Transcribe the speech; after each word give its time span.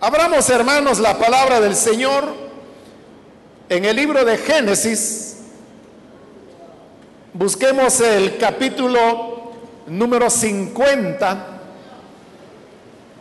Abramos, 0.00 0.48
hermanos, 0.48 1.00
la 1.00 1.18
palabra 1.18 1.60
del 1.60 1.74
Señor 1.74 2.32
en 3.68 3.84
el 3.84 3.96
libro 3.96 4.24
de 4.24 4.38
Génesis. 4.38 5.38
Busquemos 7.32 8.00
el 8.00 8.38
capítulo 8.38 9.54
número 9.88 10.30
50, 10.30 11.46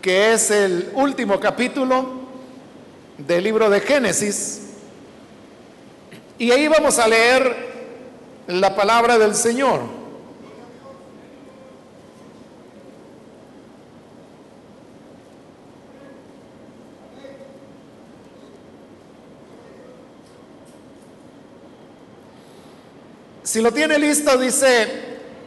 que 0.04 0.34
es 0.34 0.52
el 0.52 0.92
último 0.94 1.40
capítulo 1.40 2.12
del 3.18 3.44
libro 3.44 3.72
de 3.72 3.80
Génesis. 3.80 4.62
Y 6.38 6.52
ahí 6.52 6.68
vamos 6.68 7.00
a 7.00 7.08
leer 7.08 7.56
la 8.46 8.76
palabra 8.76 9.18
del 9.18 9.34
Señor. 9.34 9.97
Si 23.58 23.64
lo 23.64 23.74
tiene 23.74 23.98
listo, 23.98 24.38
dice 24.38 24.88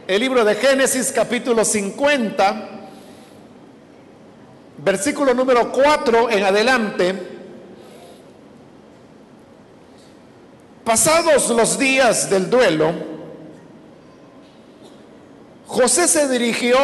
el 0.05 0.19
libro 0.19 0.43
de 0.43 0.55
Génesis 0.55 1.13
capítulo 1.15 1.63
50, 1.63 2.69
versículo 4.79 5.33
número 5.33 5.71
4 5.71 6.29
en 6.29 6.43
adelante. 6.43 7.15
Pasados 10.83 11.49
los 11.51 11.79
días 11.79 12.29
del 12.29 12.49
duelo, 12.49 12.91
José 15.67 16.09
se 16.09 16.27
dirigió 16.27 16.77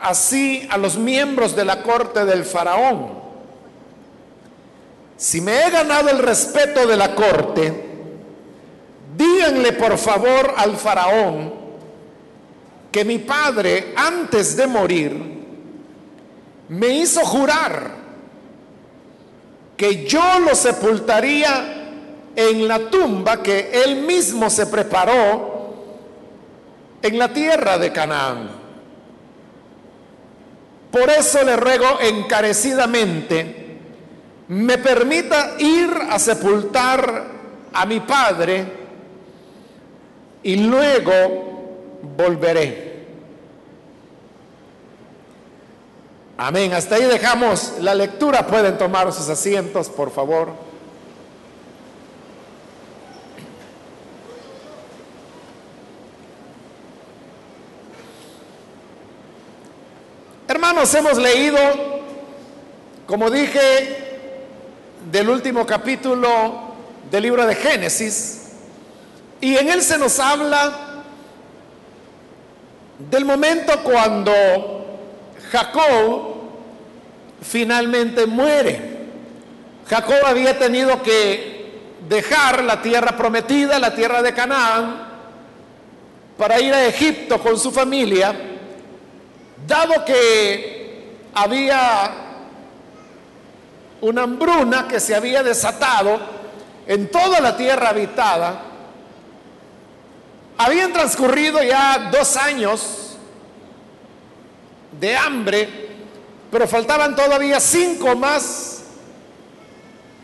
así 0.00 0.68
a 0.70 0.76
los 0.76 0.98
miembros 0.98 1.56
de 1.56 1.64
la 1.64 1.82
corte 1.82 2.26
del 2.26 2.44
faraón. 2.44 3.08
Si 5.16 5.40
me 5.40 5.62
he 5.62 5.70
ganado 5.70 6.10
el 6.10 6.18
respeto 6.18 6.86
de 6.86 6.96
la 6.98 7.14
corte, 7.14 7.85
díganle 9.16 9.72
por 9.72 9.96
favor 9.98 10.54
al 10.56 10.76
faraón 10.76 11.52
que 12.90 13.04
mi 13.04 13.18
padre 13.18 13.92
antes 13.96 14.56
de 14.56 14.66
morir 14.66 15.36
me 16.68 16.88
hizo 16.88 17.20
jurar 17.24 17.90
que 19.76 20.06
yo 20.06 20.40
lo 20.40 20.54
sepultaría 20.54 21.72
en 22.34 22.68
la 22.68 22.90
tumba 22.90 23.42
que 23.42 23.70
él 23.72 24.02
mismo 24.02 24.50
se 24.50 24.66
preparó 24.66 25.74
en 27.02 27.18
la 27.18 27.32
tierra 27.32 27.78
de 27.78 27.92
Canaán. 27.92 28.50
Por 30.90 31.10
eso 31.10 31.42
le 31.42 31.56
ruego 31.56 32.00
encarecidamente 32.00 33.66
me 34.48 34.78
permita 34.78 35.56
ir 35.58 35.90
a 36.08 36.18
sepultar 36.18 37.26
a 37.72 37.86
mi 37.86 38.00
padre 38.00 38.85
y 40.46 40.54
luego 40.54 41.16
volveré. 42.16 43.04
Amén. 46.36 46.72
Hasta 46.72 46.94
ahí 46.94 47.02
dejamos 47.02 47.78
la 47.80 47.96
lectura. 47.96 48.46
Pueden 48.46 48.78
tomar 48.78 49.12
sus 49.12 49.28
asientos, 49.28 49.88
por 49.88 50.12
favor. 50.12 50.52
Hermanos, 60.46 60.94
hemos 60.94 61.18
leído, 61.18 61.58
como 63.08 63.32
dije, 63.32 64.20
del 65.10 65.28
último 65.28 65.66
capítulo 65.66 66.76
del 67.10 67.24
libro 67.24 67.44
de 67.44 67.56
Génesis, 67.56 68.45
y 69.46 69.56
en 69.56 69.70
él 69.70 69.80
se 69.80 69.96
nos 69.96 70.18
habla 70.18 70.72
del 72.98 73.24
momento 73.24 73.80
cuando 73.84 74.34
Jacob 75.52 76.34
finalmente 77.42 78.26
muere. 78.26 79.06
Jacob 79.88 80.16
había 80.26 80.58
tenido 80.58 81.00
que 81.00 81.94
dejar 82.08 82.64
la 82.64 82.82
tierra 82.82 83.16
prometida, 83.16 83.78
la 83.78 83.94
tierra 83.94 84.20
de 84.20 84.34
Canaán, 84.34 85.06
para 86.36 86.60
ir 86.60 86.74
a 86.74 86.84
Egipto 86.84 87.38
con 87.38 87.56
su 87.56 87.70
familia, 87.70 88.34
dado 89.64 90.04
que 90.04 91.18
había 91.34 92.10
una 94.00 94.24
hambruna 94.24 94.88
que 94.88 94.98
se 94.98 95.14
había 95.14 95.44
desatado 95.44 96.18
en 96.88 97.08
toda 97.12 97.38
la 97.38 97.56
tierra 97.56 97.90
habitada, 97.90 98.72
habían 100.58 100.92
transcurrido 100.92 101.62
ya 101.62 102.10
dos 102.10 102.36
años 102.36 103.16
de 104.98 105.16
hambre, 105.16 105.68
pero 106.50 106.66
faltaban 106.66 107.14
todavía 107.14 107.60
cinco 107.60 108.16
más, 108.16 108.82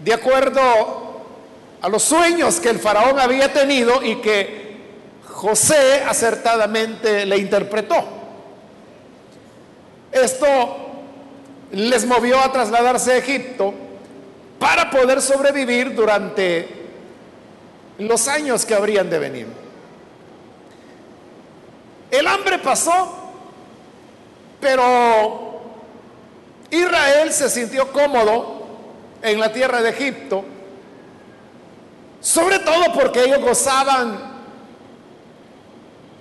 de 0.03 0.15
acuerdo 0.15 0.61
a 1.81 1.89
los 1.89 2.03
sueños 2.03 2.61
que 2.61 2.71
el 2.71 2.79
faraón 2.79 3.19
había 3.19 3.53
tenido 3.53 4.03
y 4.03 4.17
que 4.17 4.63
José 5.29 6.03
acertadamente 6.07 7.27
le 7.27 7.37
interpretó. 7.39 8.05
Esto 10.11 10.47
les 11.73 12.05
movió 12.05 12.39
a 12.41 12.53
trasladarse 12.53 13.13
a 13.13 13.17
Egipto 13.17 13.75
para 14.59 14.91
poder 14.91 15.21
sobrevivir 15.21 15.95
durante 15.95 16.69
los 17.99 18.29
años 18.29 18.65
que 18.65 18.75
habrían 18.75 19.11
de 19.11 19.19
venir. 19.19 19.62
El 22.13 22.27
hambre 22.27 22.59
pasó, 22.59 23.11
pero 24.61 25.63
Israel 26.71 27.33
se 27.33 27.49
sintió 27.49 27.91
cómodo 27.91 28.67
en 29.23 29.41
la 29.41 29.51
tierra 29.51 29.81
de 29.81 29.89
Egipto, 29.89 30.45
sobre 32.21 32.59
todo 32.59 32.93
porque 32.93 33.25
ellos 33.25 33.41
gozaban 33.41 34.31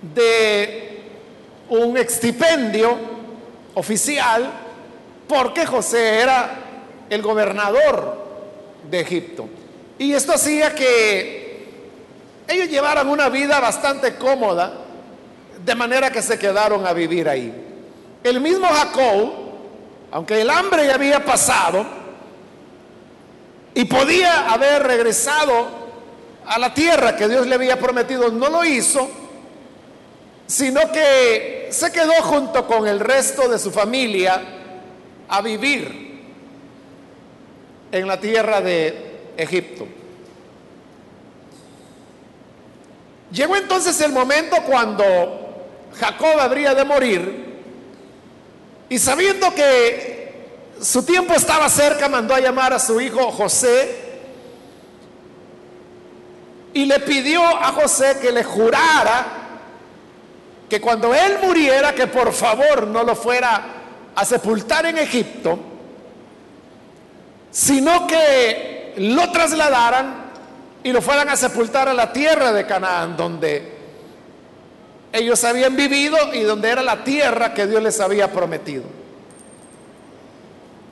de 0.01 1.03
un 1.67 1.97
extipendio 1.97 2.97
oficial, 3.73 4.49
porque 5.27 5.65
José 5.65 6.21
era 6.21 6.57
el 7.09 7.21
gobernador 7.21 8.17
de 8.89 9.01
Egipto. 9.01 9.49
Y 9.99 10.13
esto 10.13 10.31
hacía 10.31 10.73
que 10.73 11.67
ellos 12.47 12.69
llevaran 12.69 13.09
una 13.09 13.27
vida 13.27 13.59
bastante 13.59 14.15
cómoda 14.15 14.85
de 15.65 15.75
manera 15.75 16.11
que 16.11 16.21
se 16.21 16.39
quedaron 16.39 16.85
a 16.85 16.93
vivir 16.93 17.27
ahí. 17.29 17.53
El 18.23 18.39
mismo 18.39 18.67
Jacob, 18.67 19.31
aunque 20.11 20.41
el 20.41 20.49
hambre 20.49 20.85
ya 20.87 20.95
había 20.95 21.23
pasado 21.23 21.85
y 23.73 23.85
podía 23.85 24.51
haber 24.51 24.83
regresado 24.83 25.81
a 26.45 26.59
la 26.59 26.73
tierra 26.73 27.15
que 27.15 27.27
Dios 27.27 27.47
le 27.47 27.55
había 27.55 27.79
prometido, 27.79 28.29
no 28.29 28.49
lo 28.49 28.63
hizo, 28.63 29.09
sino 30.47 30.91
que 30.91 31.69
se 31.71 31.91
quedó 31.91 32.13
junto 32.23 32.67
con 32.67 32.87
el 32.87 32.99
resto 32.99 33.47
de 33.47 33.57
su 33.57 33.71
familia 33.71 34.41
a 35.29 35.41
vivir 35.41 36.01
en 37.91 38.07
la 38.07 38.19
tierra 38.19 38.61
de 38.61 39.33
Egipto. 39.37 39.87
Llegó 43.31 43.55
entonces 43.55 43.99
el 44.01 44.11
momento 44.11 44.57
cuando 44.63 45.50
Jacob 45.99 46.39
habría 46.39 46.73
de 46.73 46.85
morir, 46.85 47.51
y 48.89 48.99
sabiendo 48.99 49.53
que 49.53 50.11
su 50.81 51.03
tiempo 51.03 51.33
estaba 51.33 51.69
cerca, 51.69 52.09
mandó 52.09 52.33
a 52.33 52.39
llamar 52.39 52.73
a 52.73 52.79
su 52.79 52.99
hijo 52.99 53.31
José 53.31 54.11
y 56.73 56.85
le 56.85 56.99
pidió 56.99 57.41
a 57.43 57.71
José 57.71 58.17
que 58.21 58.31
le 58.31 58.43
jurara 58.43 59.25
que 60.69 60.81
cuando 60.81 61.13
él 61.13 61.37
muriera, 61.43 61.93
que 61.93 62.07
por 62.07 62.33
favor 62.33 62.87
no 62.87 63.03
lo 63.03 63.15
fuera 63.15 63.61
a 64.15 64.25
sepultar 64.25 64.85
en 64.85 64.97
Egipto, 64.97 65.59
sino 67.51 68.07
que 68.07 68.93
lo 68.97 69.31
trasladaran 69.31 70.31
y 70.83 70.91
lo 70.91 71.01
fueran 71.01 71.29
a 71.29 71.35
sepultar 71.35 71.89
a 71.89 71.93
la 71.93 72.11
tierra 72.11 72.51
de 72.51 72.65
Canaán, 72.65 73.17
donde 73.17 73.80
ellos 75.13 75.43
habían 75.43 75.75
vivido 75.75 76.17
y 76.33 76.41
donde 76.41 76.69
era 76.69 76.81
la 76.81 77.03
tierra 77.03 77.53
que 77.53 77.67
Dios 77.67 77.81
les 77.81 77.99
había 77.99 78.31
prometido. 78.31 78.83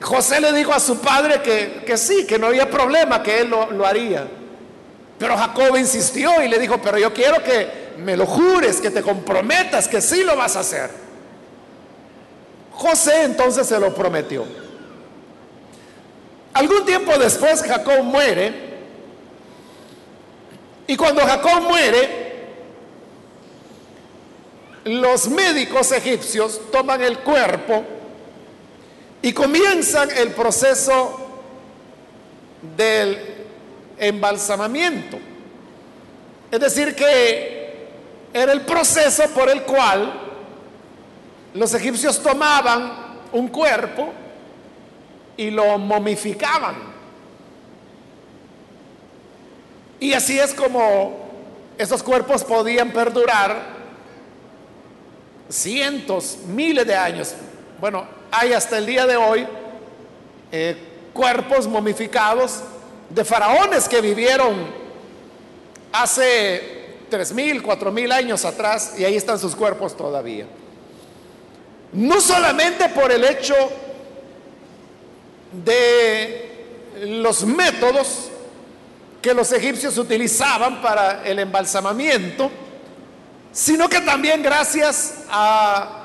José 0.00 0.40
le 0.40 0.52
dijo 0.52 0.72
a 0.72 0.80
su 0.80 0.98
padre 0.98 1.42
que, 1.42 1.96
sí, 1.96 2.26
que 2.26 2.38
no 2.38 2.46
había 2.46 2.70
problema, 2.70 3.22
que 3.22 3.40
él 3.40 3.50
lo, 3.50 3.70
lo 3.70 3.86
haría. 3.86 4.26
Pero 5.18 5.36
Jacob 5.36 5.76
insistió 5.76 6.42
y 6.42 6.48
le 6.48 6.58
dijo, 6.58 6.80
pero 6.82 6.98
yo 6.98 7.12
quiero 7.12 7.42
que 7.42 7.90
me 7.98 8.16
lo 8.16 8.26
jures, 8.26 8.80
que 8.80 8.90
te 8.90 9.02
comprometas, 9.02 9.88
que 9.88 10.00
sí 10.00 10.24
lo 10.24 10.36
vas 10.36 10.56
a 10.56 10.60
hacer. 10.60 10.90
José 12.72 13.24
entonces 13.24 13.66
se 13.66 13.78
lo 13.78 13.94
prometió. 13.94 14.46
Algún 16.54 16.84
tiempo 16.84 17.16
después 17.18 17.62
Jacob 17.62 18.02
muere 18.02 18.70
y 20.90 20.96
cuando 20.96 21.24
Jacob 21.24 21.62
muere, 21.68 22.29
los 24.84 25.28
médicos 25.28 25.92
egipcios 25.92 26.60
toman 26.70 27.02
el 27.02 27.18
cuerpo 27.18 27.84
y 29.22 29.32
comienzan 29.32 30.10
el 30.16 30.30
proceso 30.30 31.20
del 32.76 33.18
embalsamamiento. 33.98 35.18
Es 36.50 36.60
decir, 36.60 36.94
que 36.94 37.88
era 38.32 38.52
el 38.52 38.62
proceso 38.62 39.24
por 39.34 39.50
el 39.50 39.62
cual 39.62 40.12
los 41.54 41.74
egipcios 41.74 42.22
tomaban 42.22 42.92
un 43.32 43.48
cuerpo 43.48 44.12
y 45.36 45.50
lo 45.50 45.78
momificaban. 45.78 46.90
Y 49.98 50.14
así 50.14 50.38
es 50.38 50.54
como 50.54 51.28
esos 51.76 52.02
cuerpos 52.02 52.42
podían 52.44 52.90
perdurar 52.90 53.79
cientos, 55.50 56.38
miles 56.46 56.86
de 56.86 56.94
años. 56.94 57.34
Bueno, 57.80 58.06
hay 58.30 58.52
hasta 58.52 58.78
el 58.78 58.86
día 58.86 59.06
de 59.06 59.16
hoy 59.16 59.46
eh, 60.52 60.76
cuerpos 61.12 61.66
momificados 61.66 62.60
de 63.08 63.24
faraones 63.24 63.88
que 63.88 64.00
vivieron 64.00 64.54
hace 65.92 66.80
tres 67.10 67.32
mil, 67.32 67.62
cuatro 67.62 67.90
mil 67.90 68.12
años 68.12 68.44
atrás 68.44 68.94
y 68.96 69.04
ahí 69.04 69.16
están 69.16 69.38
sus 69.38 69.56
cuerpos 69.56 69.96
todavía. 69.96 70.46
No 71.92 72.20
solamente 72.20 72.88
por 72.90 73.10
el 73.10 73.24
hecho 73.24 73.54
de 75.64 76.50
los 77.02 77.44
métodos 77.44 78.28
que 79.20 79.34
los 79.34 79.52
egipcios 79.52 79.98
utilizaban 79.98 80.80
para 80.80 81.24
el 81.24 81.40
embalsamamiento, 81.40 82.50
sino 83.52 83.88
que 83.88 84.00
también 84.00 84.42
gracias 84.42 85.24
a 85.30 86.04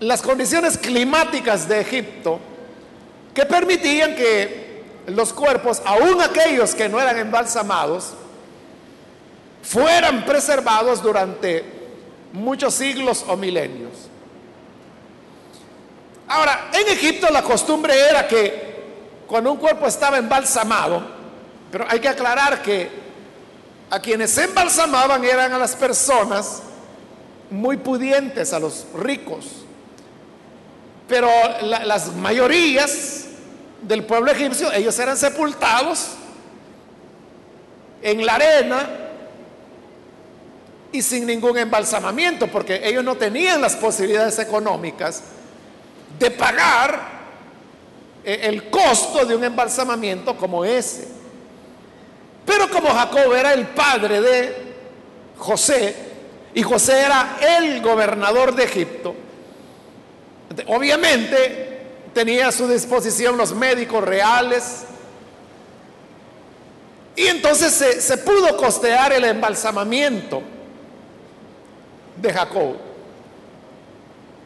las 0.00 0.22
condiciones 0.22 0.78
climáticas 0.78 1.68
de 1.68 1.80
Egipto, 1.80 2.40
que 3.34 3.46
permitían 3.46 4.14
que 4.14 4.82
los 5.06 5.32
cuerpos, 5.32 5.82
aun 5.84 6.20
aquellos 6.20 6.74
que 6.74 6.88
no 6.88 7.00
eran 7.00 7.18
embalsamados, 7.18 8.14
fueran 9.62 10.24
preservados 10.24 11.02
durante 11.02 11.64
muchos 12.32 12.74
siglos 12.74 13.24
o 13.28 13.36
milenios. 13.36 13.92
Ahora, 16.28 16.70
en 16.72 16.88
Egipto 16.88 17.28
la 17.30 17.42
costumbre 17.42 17.94
era 18.08 18.26
que 18.26 18.72
cuando 19.26 19.52
un 19.52 19.58
cuerpo 19.58 19.86
estaba 19.86 20.18
embalsamado, 20.18 21.02
pero 21.70 21.86
hay 21.88 22.00
que 22.00 22.08
aclarar 22.08 22.62
que 22.62 22.90
a 23.92 24.00
quienes 24.00 24.38
embalsamaban 24.38 25.22
eran 25.22 25.52
a 25.52 25.58
las 25.58 25.76
personas 25.76 26.62
muy 27.50 27.76
pudientes, 27.76 28.54
a 28.54 28.58
los 28.58 28.86
ricos. 28.94 29.66
Pero 31.06 31.28
las 31.60 32.10
mayorías 32.14 33.26
del 33.82 34.04
pueblo 34.04 34.32
egipcio, 34.32 34.72
ellos 34.72 34.98
eran 34.98 35.14
sepultados 35.18 36.12
en 38.00 38.24
la 38.24 38.36
arena 38.36 38.88
y 40.90 41.02
sin 41.02 41.26
ningún 41.26 41.58
embalsamamiento, 41.58 42.46
porque 42.46 42.80
ellos 42.88 43.04
no 43.04 43.16
tenían 43.16 43.60
las 43.60 43.76
posibilidades 43.76 44.38
económicas 44.38 45.22
de 46.18 46.30
pagar 46.30 47.10
eh, 48.24 48.40
el 48.44 48.70
costo 48.70 49.26
de 49.26 49.36
un 49.36 49.44
embalsamamiento 49.44 50.34
como 50.34 50.64
ese. 50.64 51.11
Pero 52.44 52.68
como 52.70 52.88
Jacob 52.90 53.32
era 53.34 53.52
el 53.52 53.68
padre 53.68 54.20
de 54.20 54.56
José 55.38 55.94
y 56.54 56.62
José 56.62 57.02
era 57.02 57.38
el 57.58 57.80
gobernador 57.80 58.54
de 58.54 58.64
Egipto, 58.64 59.14
obviamente 60.66 61.80
tenía 62.12 62.48
a 62.48 62.52
su 62.52 62.68
disposición 62.68 63.36
los 63.36 63.54
médicos 63.54 64.04
reales 64.04 64.84
y 67.16 67.26
entonces 67.26 67.72
se, 67.72 68.00
se 68.00 68.18
pudo 68.18 68.56
costear 68.56 69.12
el 69.12 69.24
embalsamamiento 69.24 70.42
de 72.16 72.32
Jacob. 72.32 72.76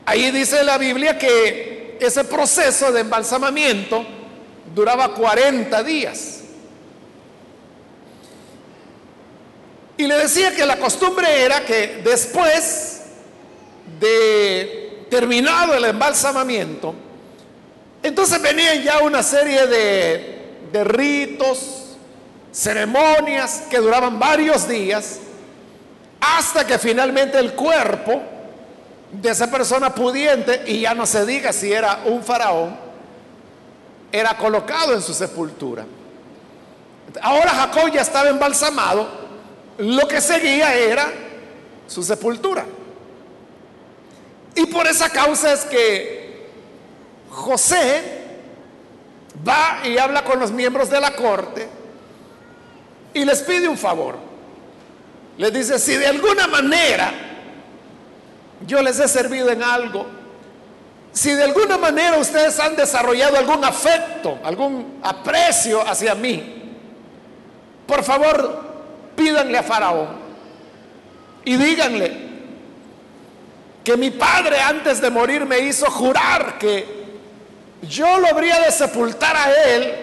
Ahí 0.05 0.31
dice 0.31 0.63
la 0.63 0.79
Biblia 0.79 1.19
que 1.19 1.99
ese 2.01 2.25
proceso 2.25 2.93
de 2.93 3.01
embalsamamiento 3.01 4.05
duraba 4.75 5.15
40 5.15 5.83
días. 5.83 6.36
Y 9.99 10.07
le 10.07 10.17
decía 10.17 10.55
que 10.55 10.67
la 10.67 10.77
costumbre 10.79 11.43
era 11.43 11.65
que 11.65 12.03
después 12.05 13.03
de 13.99 15.07
terminado 15.11 15.75
el 15.75 15.85
embalsamamiento, 15.87 16.95
entonces 18.03 18.41
venían 18.43 18.83
ya 18.83 18.99
una 19.01 19.23
serie 19.23 19.67
de, 19.67 20.57
de 20.71 20.85
ritos, 20.85 21.97
ceremonias 22.53 23.65
que 23.71 23.79
duraban 23.79 24.19
varios 24.19 24.69
días, 24.69 25.19
hasta 26.21 26.67
que 26.67 26.79
finalmente 26.79 27.39
el 27.39 27.55
cuerpo 27.55 28.23
de 29.13 29.31
esa 29.31 29.51
persona 29.51 29.95
pudiente, 29.95 30.63
y 30.67 30.81
ya 30.81 30.95
no 30.95 31.07
se 31.07 31.25
diga 31.25 31.53
si 31.53 31.73
era 31.73 32.01
un 32.05 32.23
faraón, 32.23 32.77
era 34.13 34.37
colocado 34.37 34.93
en 34.93 35.01
su 35.01 35.15
sepultura. 35.15 35.87
Ahora 37.23 37.51
Jacob 37.51 37.91
ya 37.93 38.03
estaba 38.03 38.29
embalsamado 38.29 39.26
lo 39.79 40.09
que 40.09 40.21
seguía 40.21 40.75
era 40.75 41.13
su 41.87 42.03
sepultura. 42.03 42.65
Y 44.55 44.67
por 44.67 44.87
esa 44.87 45.11
causa 45.11 45.53
es 45.53 45.65
que 45.67 46.49
José 47.31 48.03
va 49.47 49.87
y 49.87 49.99
habla 49.99 50.25
con 50.25 50.41
los 50.41 50.51
miembros 50.51 50.89
de 50.89 51.01
la 51.01 51.15
corte 51.15 51.69
y 53.13 53.25
les 53.25 53.43
pide 53.43 53.69
un 53.69 53.77
favor. 53.77 54.17
Les 55.37 55.53
dice, 55.53 55.79
si 55.79 55.97
de 55.97 56.07
alguna 56.07 56.47
manera 56.47 57.13
yo 58.67 58.81
les 58.81 58.99
he 58.99 59.09
servido 59.09 59.51
en 59.51 59.63
algo, 59.63 60.07
si 61.13 61.33
de 61.33 61.45
alguna 61.45 61.77
manera 61.77 62.17
ustedes 62.19 62.59
han 62.59 62.77
desarrollado 62.77 63.37
algún 63.37 63.63
afecto, 63.63 64.39
algún 64.43 65.01
aprecio 65.03 65.87
hacia 65.87 66.15
mí, 66.15 66.75
por 67.87 68.03
favor 68.03 68.66
pídanle 69.17 69.59
a 69.59 69.63
Faraón 69.63 70.09
y 71.45 71.57
díganle 71.57 72.27
que 73.83 73.97
mi 73.97 74.11
padre 74.11 74.61
antes 74.61 75.01
de 75.01 75.11
morir 75.11 75.47
me 75.47 75.61
hizo 75.61 75.91
jurar 75.91 76.59
que 76.59 77.07
yo 77.83 78.19
lo 78.19 78.27
habría 78.27 78.61
de 78.61 78.73
sepultar 78.73 79.37
a 79.37 79.53
él 79.53 79.95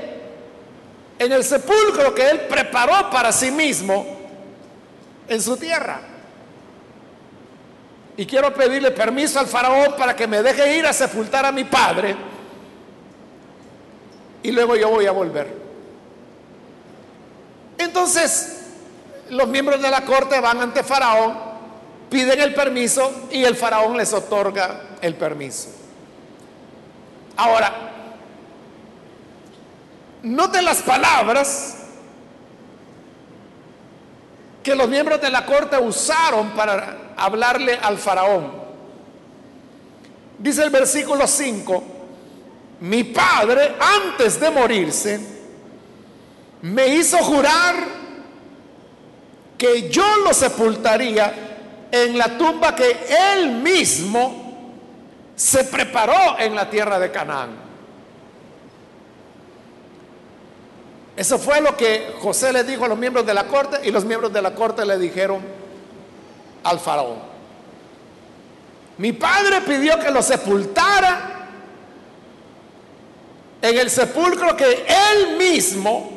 en 1.19 1.31
el 1.31 1.43
sepulcro 1.43 2.15
que 2.15 2.29
él 2.29 2.41
preparó 2.49 3.09
para 3.09 3.31
sí 3.31 3.51
mismo 3.51 4.05
en 5.27 5.41
su 5.41 5.57
tierra. 5.57 5.99
Y 8.15 8.25
quiero 8.25 8.53
pedirle 8.53 8.91
permiso 8.91 9.39
al 9.39 9.47
faraón 9.47 9.95
para 9.97 10.15
que 10.15 10.27
me 10.27 10.41
deje 10.41 10.77
ir 10.77 10.85
a 10.85 10.93
sepultar 10.93 11.45
a 11.45 11.51
mi 11.51 11.63
padre 11.63 12.15
y 14.43 14.51
luego 14.51 14.75
yo 14.75 14.89
voy 14.89 15.05
a 15.07 15.11
volver. 15.11 15.47
Entonces, 17.77 18.62
los 19.29 19.47
miembros 19.47 19.81
de 19.81 19.89
la 19.89 20.01
corte 20.01 20.39
van 20.39 20.61
ante 20.61 20.83
Faraón, 20.83 21.37
piden 22.09 22.39
el 22.39 22.53
permiso 22.53 23.27
y 23.31 23.43
el 23.43 23.55
Faraón 23.55 23.97
les 23.97 24.13
otorga 24.13 24.81
el 25.01 25.15
permiso. 25.15 25.69
Ahora, 27.35 27.73
note 30.21 30.61
las 30.61 30.81
palabras 30.81 31.77
que 34.63 34.75
los 34.75 34.87
miembros 34.87 35.19
de 35.19 35.29
la 35.29 35.45
corte 35.45 35.77
usaron 35.77 36.51
para 36.51 37.13
hablarle 37.17 37.77
al 37.77 37.97
faraón. 37.97 38.63
Dice 40.39 40.63
el 40.63 40.69
versículo 40.69 41.27
5, 41.27 41.83
mi 42.79 43.03
padre 43.03 43.75
antes 43.79 44.39
de 44.39 44.49
morirse 44.49 45.19
me 46.61 46.87
hizo 46.87 47.17
jurar 47.17 47.75
que 49.57 49.89
yo 49.89 50.03
lo 50.25 50.33
sepultaría 50.33 51.33
en 51.91 52.17
la 52.17 52.37
tumba 52.37 52.75
que 52.75 53.05
él 53.33 53.51
mismo 53.51 54.43
se 55.35 55.63
preparó 55.65 56.37
en 56.39 56.55
la 56.55 56.69
tierra 56.69 56.99
de 56.99 57.11
Canaán. 57.11 57.63
Eso 61.15 61.37
fue 61.37 61.61
lo 61.61 61.77
que 61.77 62.15
José 62.19 62.51
le 62.51 62.63
dijo 62.63 62.85
a 62.85 62.87
los 62.87 62.97
miembros 62.97 63.25
de 63.25 63.33
la 63.33 63.45
corte 63.45 63.87
y 63.87 63.91
los 63.91 64.03
miembros 64.03 64.33
de 64.33 64.41
la 64.41 64.55
corte 64.55 64.85
le 64.85 64.97
dijeron 64.97 65.41
al 66.63 66.79
faraón. 66.79 67.19
Mi 68.97 69.13
padre 69.13 69.61
pidió 69.61 69.99
que 69.99 70.11
lo 70.11 70.21
sepultara 70.21 71.47
en 73.61 73.77
el 73.77 73.89
sepulcro 73.89 74.57
que 74.57 74.85
él 74.87 75.37
mismo 75.37 76.11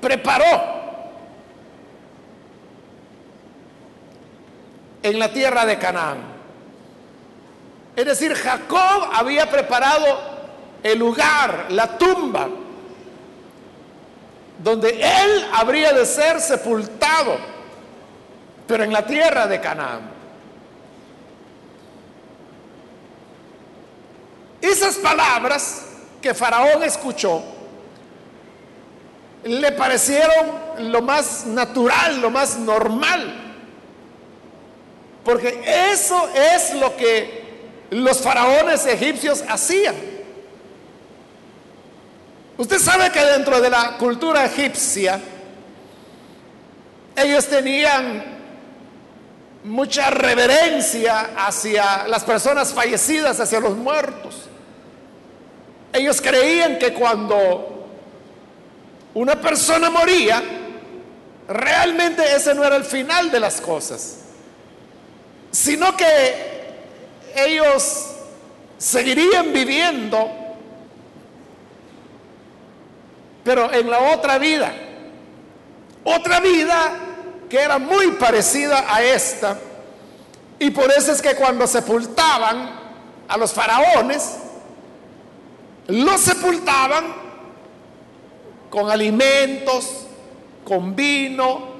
preparó 0.00 0.81
en 5.02 5.18
la 5.18 5.32
tierra 5.32 5.66
de 5.66 5.78
Canaán. 5.78 6.18
Es 7.94 8.06
decir, 8.06 8.34
Jacob 8.34 9.10
había 9.12 9.50
preparado 9.50 10.06
el 10.82 10.98
lugar, 10.98 11.66
la 11.70 11.98
tumba, 11.98 12.48
donde 14.62 14.90
él 14.90 15.46
habría 15.52 15.92
de 15.92 16.06
ser 16.06 16.40
sepultado, 16.40 17.36
pero 18.66 18.84
en 18.84 18.92
la 18.92 19.04
tierra 19.04 19.46
de 19.46 19.60
Canaán. 19.60 20.10
Esas 24.60 24.94
palabras 24.96 25.86
que 26.20 26.32
Faraón 26.32 26.84
escuchó 26.84 27.42
le 29.44 29.72
parecieron 29.72 30.92
lo 30.92 31.02
más 31.02 31.46
natural, 31.46 32.20
lo 32.20 32.30
más 32.30 32.56
normal. 32.56 33.41
Porque 35.24 35.62
eso 35.92 36.28
es 36.34 36.74
lo 36.74 36.96
que 36.96 37.42
los 37.90 38.20
faraones 38.20 38.86
egipcios 38.86 39.44
hacían. 39.48 39.94
Usted 42.56 42.78
sabe 42.78 43.10
que 43.10 43.24
dentro 43.24 43.60
de 43.60 43.70
la 43.70 43.96
cultura 43.98 44.44
egipcia, 44.44 45.20
ellos 47.16 47.46
tenían 47.46 48.32
mucha 49.64 50.10
reverencia 50.10 51.30
hacia 51.36 52.06
las 52.08 52.24
personas 52.24 52.72
fallecidas, 52.72 53.38
hacia 53.40 53.60
los 53.60 53.76
muertos. 53.76 54.48
Ellos 55.92 56.20
creían 56.20 56.78
que 56.78 56.92
cuando 56.92 57.88
una 59.14 59.40
persona 59.40 59.90
moría, 59.90 60.42
realmente 61.48 62.22
ese 62.34 62.54
no 62.54 62.64
era 62.64 62.76
el 62.76 62.84
final 62.84 63.30
de 63.30 63.40
las 63.40 63.60
cosas, 63.60 64.18
sino 65.52 65.94
que 65.96 66.52
ellos 67.36 68.08
seguirían 68.78 69.52
viviendo, 69.52 70.30
pero 73.44 73.72
en 73.72 73.88
la 73.88 74.14
otra 74.14 74.38
vida, 74.38 74.72
otra 76.04 76.40
vida 76.40 76.98
que 77.48 77.58
era 77.60 77.78
muy 77.78 78.12
parecida 78.12 78.92
a 78.92 79.02
esta, 79.02 79.58
y 80.58 80.70
por 80.70 80.90
eso 80.90 81.12
es 81.12 81.20
que 81.20 81.34
cuando 81.34 81.66
sepultaban 81.66 82.80
a 83.28 83.36
los 83.36 83.52
faraones, 83.52 84.38
los 85.88 86.20
sepultaban 86.20 87.04
con 88.70 88.90
alimentos, 88.90 90.06
con 90.64 90.96
vino, 90.96 91.72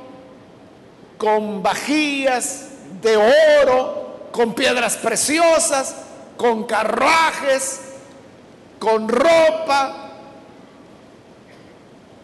con 1.16 1.62
vajillas 1.62 2.71
de 3.00 3.16
oro, 3.16 4.28
con 4.32 4.54
piedras 4.54 4.96
preciosas, 4.96 5.94
con 6.36 6.64
carruajes, 6.64 7.80
con 8.78 9.08
ropa, 9.08 10.10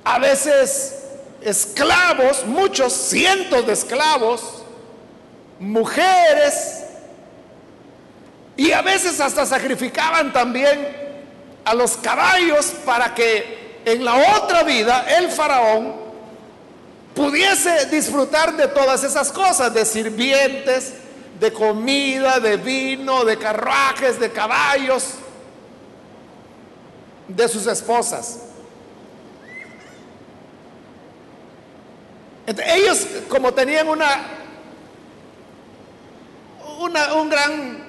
a 0.05 0.19
veces 0.19 1.05
esclavos, 1.41 2.45
muchos 2.47 2.93
cientos 2.93 3.67
de 3.67 3.73
esclavos, 3.73 4.63
mujeres, 5.61 6.85
y 8.57 8.73
a 8.73 8.83
veces 8.83 9.21
hasta 9.21 9.47
sacrificaban 9.47 10.33
también 10.33 10.89
a 11.65 11.75
los 11.75 11.97
caballos 11.99 12.73
para 12.85 13.15
que 13.15 13.79
en 13.85 14.05
la 14.05 14.37
otra 14.37 14.65
vida 14.65 15.07
el 15.17 15.31
faraón 15.31 16.08
pudiese 17.19 17.87
disfrutar 17.87 18.57
de 18.57 18.69
todas 18.69 19.03
esas 19.03 19.33
cosas, 19.33 19.75
de 19.75 19.85
sirvientes, 19.85 20.95
de 21.41 21.53
comida, 21.53 22.39
de 22.39 22.57
vino, 22.57 23.25
de 23.25 23.37
carruajes, 23.37 24.21
de 24.21 24.31
caballos, 24.31 25.15
de 27.27 27.49
sus 27.49 27.67
esposas. 27.67 28.43
ellos 32.47 33.07
como 33.29 33.53
tenían 33.53 33.89
una, 33.89 34.23
una 36.79 37.15
un 37.15 37.29
gran 37.29 37.89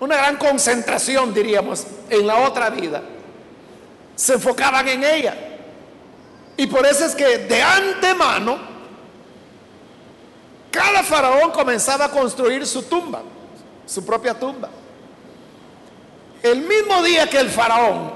una 0.00 0.16
gran 0.16 0.36
concentración, 0.36 1.32
diríamos, 1.34 1.86
en 2.08 2.26
la 2.26 2.38
otra 2.38 2.70
vida, 2.70 3.02
se 4.16 4.32
enfocaban 4.32 4.88
en 4.88 5.04
ella. 5.04 5.49
Y 6.60 6.66
por 6.66 6.84
eso 6.84 7.06
es 7.06 7.14
que 7.14 7.38
de 7.38 7.62
antemano, 7.62 8.58
cada 10.70 11.02
faraón 11.02 11.52
comenzaba 11.52 12.04
a 12.04 12.10
construir 12.10 12.66
su 12.66 12.82
tumba, 12.82 13.22
su 13.86 14.04
propia 14.04 14.38
tumba. 14.38 14.68
El 16.42 16.60
mismo 16.60 17.02
día 17.02 17.30
que 17.30 17.38
el 17.38 17.48
faraón 17.48 18.12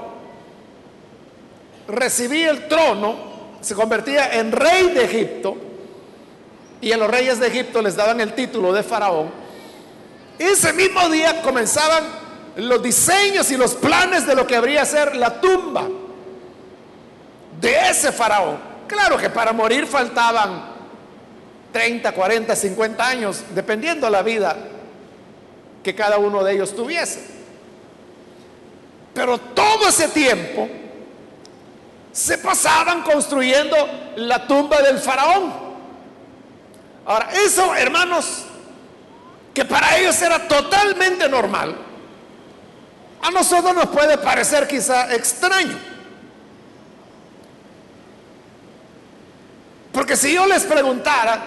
recibía 1.87 2.51
el 2.51 2.67
trono, 2.67 3.15
se 3.61 3.73
convertía 3.73 4.35
en 4.35 4.51
rey 4.51 4.91
de 4.91 5.05
Egipto, 5.05 5.57
y 6.81 6.91
a 6.91 6.97
los 6.97 7.09
reyes 7.09 7.39
de 7.39 7.47
Egipto 7.47 7.81
les 7.81 7.95
daban 7.95 8.21
el 8.21 8.35
título 8.35 8.71
de 8.73 8.83
faraón, 8.83 9.31
ese 10.37 10.71
mismo 10.73 11.09
día 11.09 11.41
comenzaban 11.41 12.03
los 12.57 12.83
diseños 12.83 13.49
y 13.49 13.57
los 13.57 13.73
planes 13.73 14.27
de 14.27 14.35
lo 14.35 14.45
que 14.45 14.55
habría 14.55 14.85
ser 14.85 15.15
la 15.15 15.41
tumba 15.41 15.89
de 17.59 17.89
ese 17.89 18.11
faraón. 18.11 18.57
Claro 18.87 19.17
que 19.17 19.29
para 19.29 19.53
morir 19.53 19.87
faltaban 19.87 20.75
30, 21.71 22.11
40, 22.11 22.55
50 22.55 23.05
años, 23.07 23.43
dependiendo 23.53 24.09
la 24.09 24.21
vida 24.21 24.55
que 25.83 25.93
cada 25.93 26.17
uno 26.17 26.43
de 26.43 26.53
ellos 26.53 26.75
tuviese. 26.75 27.35
Pero 29.13 29.37
todo 29.37 29.87
ese 29.87 30.07
tiempo 30.09 30.67
se 32.11 32.37
pasaban 32.37 33.01
construyendo 33.01 33.75
la 34.15 34.47
tumba 34.47 34.81
del 34.81 34.99
faraón. 34.99 35.53
Ahora, 37.05 37.29
eso, 37.45 37.75
hermanos, 37.75 38.45
que 39.53 39.65
para 39.65 39.97
ellos 39.97 40.21
era 40.21 40.47
totalmente 40.47 41.29
normal, 41.29 41.75
a 43.21 43.31
nosotros 43.31 43.75
nos 43.75 43.87
puede 43.87 44.17
parecer 44.17 44.67
quizá 44.67 45.13
extraño. 45.13 45.94
Porque 49.95 50.17
si 50.17 50.33
yo 50.33 50.45
les 50.45 50.65
preguntara, 50.65 51.41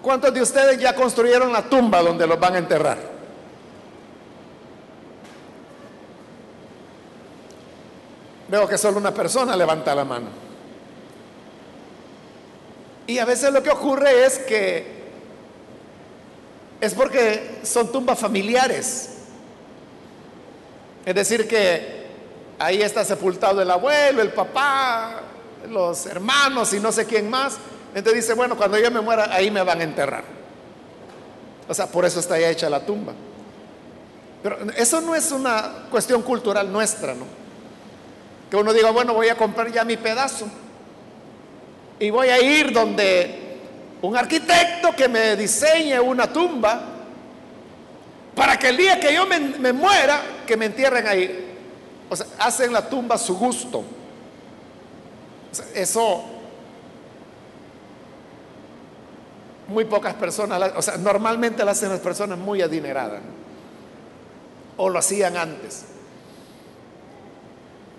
¿cuántos 0.00 0.32
de 0.32 0.40
ustedes 0.40 0.78
ya 0.80 0.94
construyeron 0.94 1.52
la 1.52 1.68
tumba 1.68 2.00
donde 2.00 2.26
los 2.26 2.40
van 2.40 2.54
a 2.54 2.58
enterrar? 2.58 2.96
Veo 8.48 8.66
que 8.66 8.78
solo 8.78 8.96
una 8.96 9.12
persona 9.12 9.54
levanta 9.54 9.94
la 9.94 10.06
mano. 10.06 10.28
Y 13.06 13.18
a 13.18 13.26
veces 13.26 13.52
lo 13.52 13.62
que 13.62 13.68
ocurre 13.68 14.24
es 14.24 14.38
que 14.38 15.02
es 16.80 16.94
porque 16.94 17.60
son 17.62 17.92
tumbas 17.92 18.18
familiares. 18.18 19.18
Es 21.04 21.14
decir, 21.14 21.46
que 21.46 22.06
ahí 22.58 22.80
está 22.80 23.04
sepultado 23.04 23.60
el 23.60 23.70
abuelo, 23.70 24.22
el 24.22 24.32
papá, 24.32 25.20
los 25.68 26.06
hermanos 26.06 26.72
y 26.72 26.80
no 26.80 26.90
sé 26.90 27.04
quién 27.04 27.28
más. 27.28 27.58
Entonces 27.94 28.22
dice, 28.22 28.34
bueno, 28.34 28.56
cuando 28.56 28.78
yo 28.78 28.90
me 28.90 29.00
muera, 29.00 29.28
ahí 29.32 29.50
me 29.50 29.62
van 29.62 29.80
a 29.80 29.84
enterrar. 29.84 30.24
O 31.68 31.74
sea, 31.74 31.86
por 31.86 32.04
eso 32.04 32.20
está 32.20 32.38
ya 32.38 32.48
hecha 32.48 32.70
la 32.70 32.80
tumba. 32.80 33.12
Pero 34.42 34.58
eso 34.76 35.00
no 35.00 35.14
es 35.14 35.30
una 35.30 35.86
cuestión 35.90 36.22
cultural 36.22 36.72
nuestra, 36.72 37.14
¿no? 37.14 37.24
Que 38.50 38.56
uno 38.56 38.72
diga, 38.72 38.90
bueno, 38.90 39.14
voy 39.14 39.28
a 39.28 39.36
comprar 39.36 39.70
ya 39.70 39.84
mi 39.84 39.96
pedazo. 39.96 40.46
Y 41.98 42.10
voy 42.10 42.28
a 42.28 42.40
ir 42.42 42.72
donde 42.72 43.58
un 44.02 44.16
arquitecto 44.16 44.94
que 44.96 45.08
me 45.08 45.36
diseñe 45.36 46.00
una 46.00 46.32
tumba 46.32 46.82
para 48.34 48.58
que 48.58 48.70
el 48.70 48.76
día 48.76 48.98
que 48.98 49.14
yo 49.14 49.26
me, 49.26 49.72
muera, 49.72 50.20
que 50.46 50.56
me 50.56 50.66
entierren 50.66 51.06
ahí. 51.06 51.56
O 52.08 52.16
sea, 52.16 52.26
hacen 52.38 52.72
la 52.72 52.88
tumba 52.88 53.14
a 53.14 53.18
su 53.18 53.38
gusto. 53.38 53.84
eso 55.74 56.24
muy 59.72 59.84
pocas 59.86 60.14
personas, 60.14 60.72
o 60.76 60.82
sea, 60.82 60.96
normalmente 60.96 61.64
lo 61.64 61.70
hacen 61.70 61.88
las 61.88 62.00
personas 62.00 62.38
muy 62.38 62.62
adineradas. 62.62 63.20
O 64.76 64.88
lo 64.88 64.98
hacían 64.98 65.36
antes. 65.36 65.84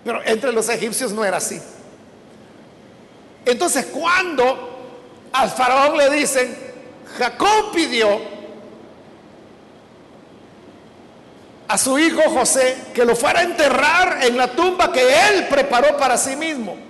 Pero 0.03 0.21
entre 0.25 0.51
los 0.51 0.67
egipcios 0.69 1.11
no 1.11 1.23
era 1.23 1.37
así. 1.37 1.61
Entonces, 3.45 3.87
cuando 3.87 4.69
al 5.31 5.49
faraón 5.49 5.97
le 5.97 6.09
dicen, 6.09 6.55
Jacob 7.17 7.71
pidió 7.73 8.07
a 11.67 11.77
su 11.77 11.97
hijo 11.97 12.21
José 12.29 12.77
que 12.93 13.05
lo 13.05 13.15
fuera 13.15 13.39
a 13.39 13.43
enterrar 13.43 14.19
en 14.23 14.37
la 14.37 14.51
tumba 14.51 14.91
que 14.91 15.01
él 15.01 15.47
preparó 15.49 15.97
para 15.97 16.17
sí 16.17 16.35
mismo. 16.35 16.82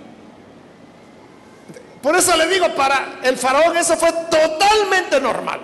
Por 2.04 2.14
eso 2.14 2.36
le 2.36 2.46
digo, 2.48 2.68
para 2.74 3.20
el 3.22 3.38
faraón 3.38 3.74
eso 3.78 3.96
fue 3.96 4.12
totalmente 4.30 5.18
normal. 5.22 5.58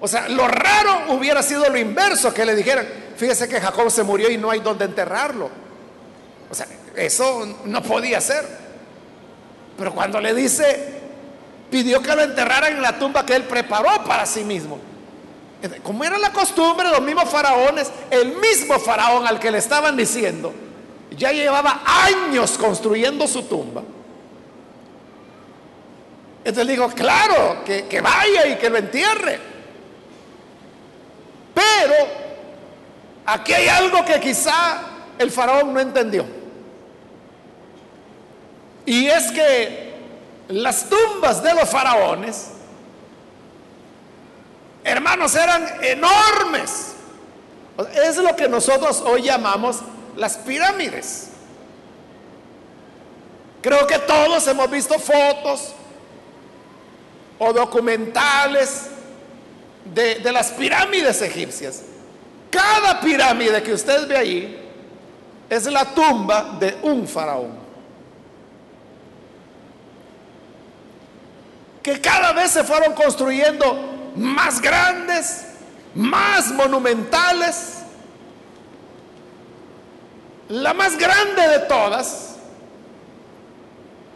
O 0.00 0.08
sea, 0.08 0.28
lo 0.28 0.48
raro 0.48 1.14
hubiera 1.14 1.40
sido 1.40 1.68
lo 1.68 1.78
inverso, 1.78 2.34
que 2.34 2.44
le 2.44 2.56
dijeran, 2.56 2.84
fíjese 3.16 3.48
que 3.48 3.60
Jacob 3.60 3.92
se 3.92 4.02
murió 4.02 4.28
y 4.28 4.36
no 4.36 4.50
hay 4.50 4.58
donde 4.58 4.86
enterrarlo. 4.86 5.50
O 6.50 6.54
sea, 6.54 6.66
eso 6.96 7.46
no 7.66 7.80
podía 7.80 8.20
ser. 8.20 8.44
Pero 9.78 9.94
cuando 9.94 10.20
le 10.20 10.34
dice, 10.34 11.00
pidió 11.70 12.02
que 12.02 12.16
lo 12.16 12.22
enterraran 12.22 12.72
en 12.72 12.82
la 12.82 12.98
tumba 12.98 13.24
que 13.24 13.36
él 13.36 13.44
preparó 13.44 14.02
para 14.02 14.26
sí 14.26 14.42
mismo. 14.42 14.80
Como 15.84 16.02
era 16.02 16.18
la 16.18 16.32
costumbre, 16.32 16.88
los 16.88 17.02
mismos 17.02 17.30
faraones, 17.30 17.88
el 18.10 18.34
mismo 18.38 18.80
faraón 18.80 19.28
al 19.28 19.38
que 19.38 19.52
le 19.52 19.58
estaban 19.58 19.96
diciendo, 19.96 20.52
ya 21.16 21.30
llevaba 21.30 21.82
años 21.84 22.58
construyendo 22.58 23.28
su 23.28 23.44
tumba. 23.44 23.84
Entonces 26.48 26.66
le 26.66 26.72
dijo, 26.72 26.88
claro, 26.94 27.62
que, 27.62 27.86
que 27.86 28.00
vaya 28.00 28.46
y 28.46 28.56
que 28.56 28.70
lo 28.70 28.78
entierre. 28.78 29.38
Pero 31.54 31.94
aquí 33.26 33.52
hay 33.52 33.68
algo 33.68 34.02
que 34.04 34.18
quizá 34.18 34.80
el 35.18 35.30
faraón 35.30 35.74
no 35.74 35.80
entendió. 35.80 36.24
Y 38.86 39.08
es 39.08 39.30
que 39.30 39.94
las 40.48 40.88
tumbas 40.88 41.42
de 41.42 41.52
los 41.52 41.68
faraones 41.68 42.52
hermanos, 44.84 45.34
eran 45.34 45.68
enormes. 45.82 46.94
Es 47.94 48.16
lo 48.16 48.34
que 48.34 48.48
nosotros 48.48 49.02
hoy 49.06 49.22
llamamos 49.22 49.80
las 50.16 50.38
pirámides. 50.38 51.28
Creo 53.60 53.86
que 53.86 53.98
todos 53.98 54.46
hemos 54.48 54.70
visto 54.70 54.98
fotos 54.98 55.74
o 57.38 57.52
documentales 57.52 58.88
de, 59.94 60.16
de, 60.16 60.32
las 60.32 60.50
pirámides 60.52 61.22
egipcias. 61.22 61.82
Cada 62.50 63.00
pirámide 63.00 63.62
que 63.62 63.72
usted 63.72 64.08
ve 64.08 64.16
ahí 64.16 64.68
es 65.48 65.66
la 65.66 65.84
tumba 65.94 66.56
de 66.58 66.78
un 66.82 67.06
faraón. 67.06 67.68
Que 71.82 72.00
cada 72.00 72.32
vez 72.32 72.50
se 72.50 72.64
fueron 72.64 72.92
construyendo 72.92 74.12
más 74.16 74.60
grandes, 74.60 75.46
más 75.94 76.50
monumentales. 76.52 77.74
La 80.48 80.74
más 80.74 80.96
grande 80.98 81.46
de 81.48 81.58
todas 81.60 82.36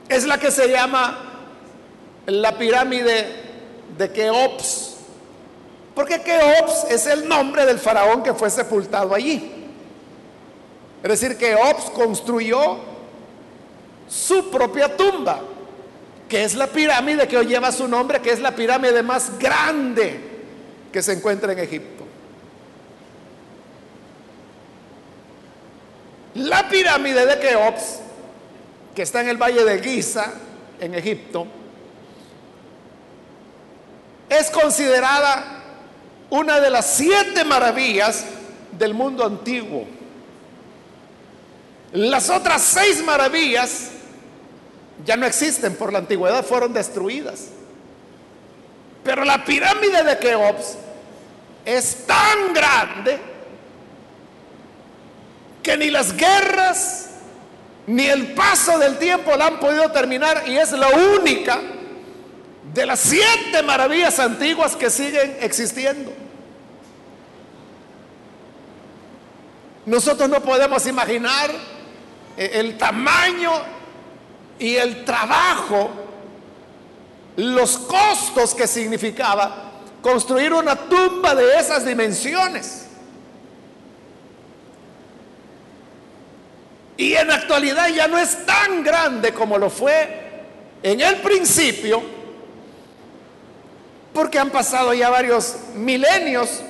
es 0.09 0.25
la 0.25 0.39
que 0.39 0.51
se 0.51 0.69
llama 0.69 1.22
la 2.27 2.57
pirámide 2.57 3.27
de 3.97 4.11
Keops. 4.11 4.97
Porque 5.95 6.23
Keops 6.23 6.85
es 6.91 7.07
el 7.07 7.29
nombre 7.29 7.67
del 7.67 7.79
faraón 7.79 8.23
que 8.23 8.33
fue 8.35 8.51
sepultado 8.51 9.15
allí. 9.15 9.53
Es 11.03 11.09
decir, 11.09 11.37
Keops 11.37 11.91
construyó 11.91 12.79
su 14.09 14.51
propia 14.51 14.97
tumba 14.97 15.41
que 16.33 16.45
es 16.45 16.55
la 16.55 16.67
pirámide 16.67 17.29
que 17.29 17.37
hoy 17.37 17.45
lleva 17.45 17.71
su 17.71 17.87
nombre, 17.87 18.23
que 18.23 18.31
es 18.31 18.41
la 18.41 18.57
pirámide 18.57 19.03
más 19.03 19.39
grande 19.39 20.19
que 20.91 21.03
se 21.03 21.13
encuentra 21.13 21.53
en 21.53 21.59
Egipto. 21.59 22.05
La 26.37 26.71
pirámide 26.71 27.27
de 27.27 27.39
Keops, 27.39 28.01
que 28.95 29.03
está 29.03 29.21
en 29.21 29.29
el 29.29 29.37
valle 29.37 29.63
de 29.63 29.79
Giza, 29.83 30.33
en 30.81 30.95
Egipto, 30.95 31.47
es 34.39 34.51
considerada 34.51 35.45
una 36.31 36.61
de 36.61 36.71
las 36.71 36.95
siete 36.95 37.45
maravillas 37.45 38.25
del 38.79 38.95
mundo 38.95 39.27
antiguo. 39.27 39.87
Las 41.93 42.31
otras 42.31 42.63
seis 42.63 43.05
maravillas 43.05 43.91
ya 45.05 45.17
no 45.17 45.27
existen, 45.27 45.75
por 45.75 45.93
la 45.93 45.99
antigüedad 45.99 46.45
fueron 46.45 46.73
destruidas. 46.73 47.49
Pero 49.05 49.25
la 49.25 49.45
pirámide 49.45 50.03
de 50.03 50.19
Keops 50.19 50.77
es 51.65 52.07
tan 52.07 52.55
grande 52.55 53.19
que 55.63 55.77
ni 55.77 55.91
las 55.91 56.17
guerras 56.17 57.11
ni 57.87 58.07
el 58.07 58.33
paso 58.33 58.79
del 58.79 58.97
tiempo 58.97 59.37
la 59.37 59.49
han 59.49 59.61
podido 59.61 59.91
terminar 59.91 60.45
y 60.47 60.57
es 60.57 60.73
la 60.73 60.89
única 60.89 61.61
de 62.73 62.87
las 62.87 63.01
siete 63.01 63.63
maravillas 63.63 64.19
antiguas 64.19 64.77
que 64.77 64.89
siguen 64.89 65.37
existiendo. 65.41 66.13
Nosotros 69.85 70.29
no 70.29 70.41
podemos 70.41 70.87
imaginar 70.87 71.51
eh, 72.37 72.51
el 72.55 72.79
tamaño 72.79 73.53
y 74.59 74.77
el 74.77 75.05
trabajo, 75.05 75.91
los 77.37 77.79
costos 77.79 78.55
que 78.55 78.67
significaba 78.67 79.71
construir 80.01 80.53
una 80.53 80.77
tumba 80.77 81.35
de 81.35 81.59
esas 81.59 81.85
dimensiones. 81.85 82.87
Y 86.97 87.15
en 87.15 87.29
la 87.29 87.37
actualidad 87.37 87.89
ya 87.89 88.07
no 88.07 88.19
es 88.19 88.47
tan 88.47 88.85
grande 88.85 89.33
como 89.33 89.59
lo 89.59 89.69
fue 89.69 90.31
en 90.83 91.01
el 91.01 91.17
principio, 91.17 92.22
porque 94.13 94.39
han 94.39 94.51
pasado 94.51 94.95
ya 94.95 95.11
varios 95.11 95.57
milenios 95.75 96.61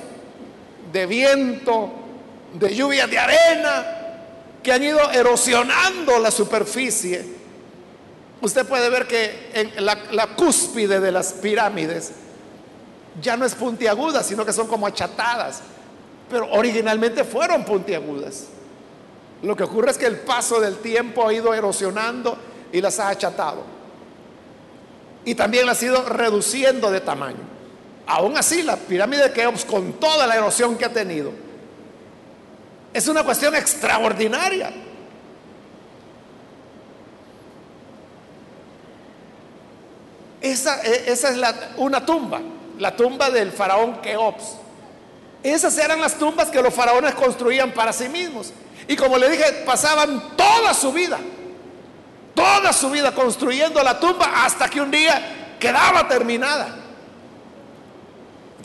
de 0.91 1.05
viento, 1.05 1.91
de 2.53 2.75
lluvia 2.75 3.07
de 3.07 3.19
arena, 3.19 3.85
que 4.61 4.71
han 4.71 4.83
ido 4.83 5.11
erosionando 5.11 6.19
la 6.19 6.31
superficie 6.31 7.43
usted 8.43 8.67
puede 8.67 8.89
ver 8.89 9.07
que 9.07 9.71
la, 9.79 10.27
cúspide 10.35 10.99
de 10.99 11.11
las 11.11 11.33
pirámides 11.33 12.11
ya 13.21 13.37
no 13.37 13.45
es 13.45 13.55
puntiaguda, 13.55 14.21
sino 14.21 14.45
que 14.45 14.51
son 14.51 14.67
como 14.67 14.85
achatadas. 14.85 15.61
Pero 16.29 16.51
originalmente 16.51 17.23
fueron 17.23 17.63
puntiagudas. 17.63 18.47
Lo 19.43 19.55
que 19.55 19.63
ocurre 19.63 19.91
es 19.91 19.97
que 19.97 20.07
el 20.07 20.19
paso 20.19 20.59
del 20.59 20.77
tiempo 20.77 21.27
ha 21.27 21.33
ido 21.33 21.53
erosionando 21.53 22.37
y 22.71 22.81
las 22.81 22.99
ha 22.99 23.09
achatado. 23.09 23.63
Y 25.25 25.35
también 25.35 25.69
ha 25.69 25.73
ido 25.81 26.03
reduciendo 26.07 26.91
de 26.91 27.01
tamaño. 27.01 27.53
Aún 28.05 28.37
así, 28.37 28.63
la 28.63 28.75
pirámide 28.75 29.23
de 29.23 29.31
Keops, 29.31 29.65
con 29.65 29.93
toda 29.93 30.27
la 30.27 30.35
erosión 30.35 30.77
que 30.77 30.85
ha 30.85 30.91
tenido, 30.91 31.31
es 32.93 33.07
una 33.07 33.23
cuestión 33.23 33.55
extraordinaria. 33.55 34.71
Esa, 40.41 40.81
e, 40.83 41.11
es 41.11 41.25
una 41.77 42.05
tumba, 42.05 42.41
la 42.77 42.95
tumba 42.95 43.29
del 43.29 43.51
faraón 43.51 44.01
Keops. 44.01 44.57
Esas 45.41 45.77
eran 45.77 45.99
las 45.99 46.15
tumbas 46.15 46.49
que 46.49 46.61
los 46.61 46.73
faraones 46.73 47.15
construían 47.15 47.71
para 47.71 47.93
sí 47.93 48.09
mismos. 48.09 48.53
Y 48.87 48.95
como 48.95 49.17
le 49.17 49.29
dije, 49.29 49.63
pasaban 49.65 50.35
toda 50.35 50.73
su 50.73 50.91
vida, 50.91 51.17
toda 52.57 52.73
su 52.73 52.89
vida 52.89 53.11
construyendo 53.11 53.81
la 53.83 53.99
tumba 53.99 54.43
hasta 54.45 54.69
que 54.69 54.79
un 54.79 54.91
día 54.91 55.55
quedaba 55.59 56.07
terminada. 56.07 56.75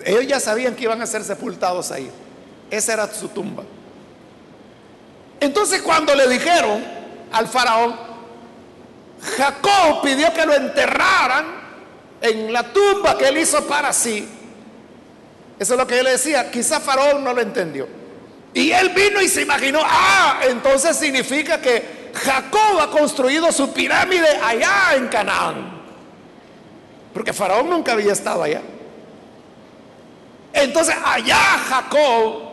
Ellos 0.05 0.27
ya 0.27 0.41
sabían 0.41 0.75
que 0.75 0.85
iban 0.85 1.01
a 1.01 1.07
ser 1.07 1.25
sepultados 1.25 1.91
ahí. 1.91 2.11
Esa 2.71 2.93
era 2.93 3.13
su 3.13 3.29
tumba. 3.29 3.65
Entonces 5.41 5.83
cuando 5.83 6.15
le 6.15 6.29
dijeron 6.29 6.85
al 7.33 7.49
faraón, 7.49 7.97
Jacob 9.37 10.03
pidió 10.03 10.33
que 10.33 10.47
lo 10.47 10.55
enterraran 10.55 11.47
en 12.21 12.53
la 12.53 12.73
tumba 12.73 13.17
que 13.17 13.29
él 13.29 13.39
hizo 13.39 13.67
para 13.67 13.93
sí. 13.93 14.29
Eso 15.59 15.75
es 15.75 15.79
lo 15.79 15.87
que 15.87 15.99
él 15.99 16.07
decía. 16.07 16.51
Quizá 16.51 16.79
Faraón 16.79 17.25
no 17.25 17.33
lo 17.33 17.41
entendió. 17.41 17.89
Y 18.55 18.71
él 18.71 18.91
vino 18.91 19.21
y 19.21 19.29
se 19.29 19.43
imaginó, 19.43 19.81
ah, 19.85 20.41
entonces 20.49 20.97
significa 20.97 21.61
que 21.61 21.98
Jacob 22.15 22.81
ha 22.81 22.91
construido 22.91 23.51
su 23.53 23.73
pirámide 23.73 24.29
allá 24.43 24.95
en 24.97 25.09
Canaán. 25.09 25.79
Porque 27.13 27.33
Faraón 27.33 27.69
nunca 27.69 27.93
había 27.93 28.13
estado 28.13 28.43
allá. 28.43 28.63
Entonces 30.53 30.95
allá 31.05 31.37
Jacob 31.69 32.49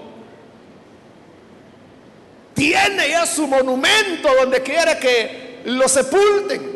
tiene 2.53 3.09
ya 3.09 3.25
su 3.25 3.47
monumento 3.47 4.29
donde 4.33 4.61
quiere 4.61 4.97
que 4.97 5.61
lo 5.65 5.87
sepulten. 5.87 6.75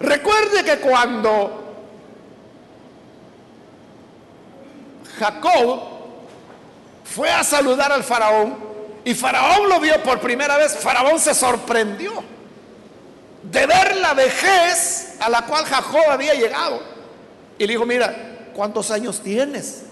Recuerde 0.00 0.64
que 0.64 0.78
cuando 0.78 1.64
Jacob 5.18 5.80
fue 7.04 7.30
a 7.30 7.42
saludar 7.42 7.92
al 7.92 8.04
faraón 8.04 8.58
y 9.06 9.14
faraón 9.14 9.68
lo 9.68 9.78
vio 9.78 10.02
por 10.02 10.18
primera 10.18 10.56
vez. 10.56 10.76
Faraón 10.78 11.20
se 11.20 11.32
sorprendió 11.32 12.12
de 13.40 13.64
ver 13.64 13.94
la 13.98 14.14
vejez 14.14 15.14
a 15.20 15.30
la 15.30 15.46
cual 15.46 15.64
Jacob 15.64 16.10
había 16.10 16.34
llegado. 16.34 16.82
Y 17.56 17.68
le 17.68 17.74
dijo, 17.74 17.86
mira, 17.86 18.48
¿cuántos 18.52 18.90
años 18.90 19.20
tienes? 19.22 19.84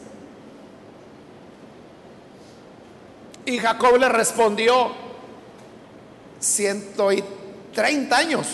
Y 3.47 3.57
Jacob 3.57 3.99
le 3.99 4.09
respondió, 4.09 4.91
ciento 6.41 7.13
y 7.13 7.23
treinta 7.73 8.17
años. 8.17 8.49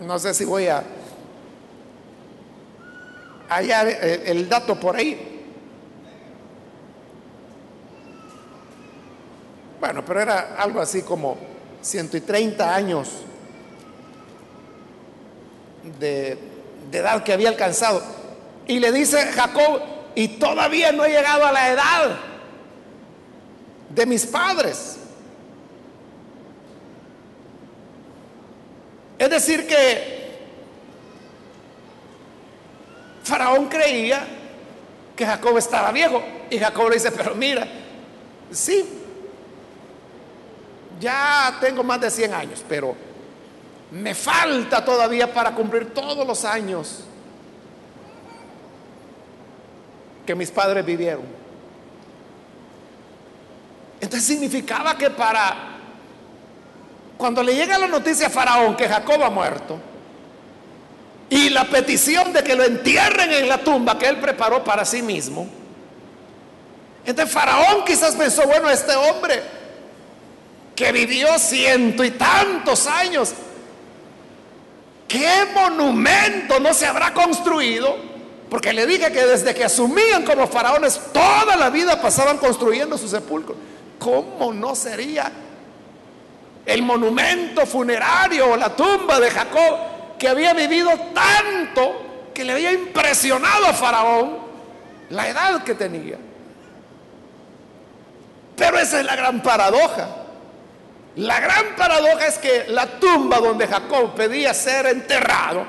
No 0.00 0.18
sé 0.18 0.32
si 0.32 0.46
voy 0.46 0.68
a 0.68 0.82
hallar 3.50 3.86
el 3.86 4.48
dato 4.48 4.80
por 4.80 4.96
ahí. 4.96 5.29
Bueno, 9.80 10.04
pero 10.04 10.20
era 10.20 10.56
algo 10.58 10.80
así 10.80 11.00
como 11.00 11.38
130 11.80 12.74
años 12.74 13.08
de, 15.98 16.38
edad 16.92 17.24
que 17.24 17.32
había 17.32 17.48
alcanzado. 17.48 18.02
Y 18.66 18.78
le 18.78 18.92
dice 18.92 19.18
Jacob, 19.32 19.80
y 20.14 20.28
todavía 20.28 20.92
no 20.92 21.04
he 21.04 21.08
llegado 21.08 21.46
a 21.46 21.52
la 21.52 21.70
edad 21.70 22.16
de 23.88 24.06
mis 24.06 24.26
padres. 24.26 24.98
Es 29.18 29.30
decir, 29.30 29.66
que 29.66 30.20
Faraón 33.24 33.68
creía 33.68 34.26
que 35.16 35.24
Jacob 35.24 35.56
estaba 35.56 35.90
viejo. 35.90 36.22
Y 36.50 36.58
Jacob 36.58 36.88
le 36.88 36.96
dice, 36.96 37.12
pero 37.12 37.34
mira, 37.34 37.66
sí, 38.50 38.99
ya 41.00 41.56
tengo 41.60 41.82
más 41.82 42.00
de 42.00 42.10
100 42.10 42.34
años, 42.34 42.64
pero 42.68 42.94
me 43.90 44.14
falta 44.14 44.84
todavía 44.84 45.32
para 45.32 45.52
cumplir 45.52 45.92
todos 45.92 46.26
los 46.26 46.44
años 46.44 47.04
que 50.26 50.34
mis 50.34 50.50
padres 50.50 50.84
vivieron. 50.84 51.24
Entonces 54.00 54.26
significaba 54.26 54.96
que 54.96 55.10
para 55.10 55.70
cuando 57.18 57.42
le 57.42 57.54
llega 57.54 57.78
la 57.78 57.86
noticia 57.86 58.28
a 58.28 58.30
Faraón 58.30 58.76
que 58.76 58.88
Jacob 58.88 59.22
ha 59.22 59.30
muerto 59.30 59.78
y 61.28 61.50
la 61.50 61.64
petición 61.64 62.32
de 62.32 62.42
que 62.42 62.54
lo 62.54 62.64
entierren 62.64 63.30
en 63.32 63.48
la 63.48 63.58
tumba 63.58 63.98
que 63.98 64.08
él 64.08 64.18
preparó 64.18 64.64
para 64.64 64.84
sí 64.84 65.02
mismo, 65.02 65.48
entonces 67.04 67.32
Faraón 67.32 67.84
quizás 67.84 68.14
pensó, 68.14 68.46
bueno, 68.46 68.70
este 68.70 68.94
hombre 68.94 69.59
que 70.80 70.92
vivió 70.92 71.38
ciento 71.38 72.02
y 72.02 72.12
tantos 72.12 72.86
años, 72.86 73.34
¿qué 75.06 75.46
monumento 75.54 76.58
no 76.58 76.72
se 76.72 76.86
habrá 76.86 77.12
construido? 77.12 77.98
Porque 78.48 78.72
le 78.72 78.86
dije 78.86 79.12
que 79.12 79.26
desde 79.26 79.54
que 79.54 79.62
asumían 79.62 80.24
como 80.24 80.46
faraones, 80.46 80.98
toda 81.12 81.54
la 81.56 81.68
vida 81.68 82.00
pasaban 82.00 82.38
construyendo 82.38 82.96
su 82.96 83.08
sepulcro. 83.08 83.56
¿Cómo 83.98 84.54
no 84.54 84.74
sería 84.74 85.30
el 86.64 86.82
monumento 86.82 87.66
funerario 87.66 88.52
o 88.52 88.56
la 88.56 88.74
tumba 88.74 89.20
de 89.20 89.30
Jacob 89.30 90.16
que 90.18 90.28
había 90.28 90.54
vivido 90.54 90.90
tanto 91.12 92.30
que 92.32 92.42
le 92.42 92.54
había 92.54 92.72
impresionado 92.72 93.66
a 93.66 93.74
Faraón 93.74 94.38
la 95.10 95.28
edad 95.28 95.62
que 95.62 95.74
tenía? 95.74 96.16
Pero 98.56 98.78
esa 98.78 99.00
es 99.00 99.04
la 99.04 99.14
gran 99.14 99.42
paradoja. 99.42 100.19
La 101.16 101.40
gran 101.40 101.74
paradoja 101.76 102.26
es 102.26 102.38
que 102.38 102.66
la 102.68 102.86
tumba 102.98 103.38
donde 103.38 103.66
Jacob 103.66 104.14
pedía 104.14 104.54
ser 104.54 104.86
enterrado 104.86 105.64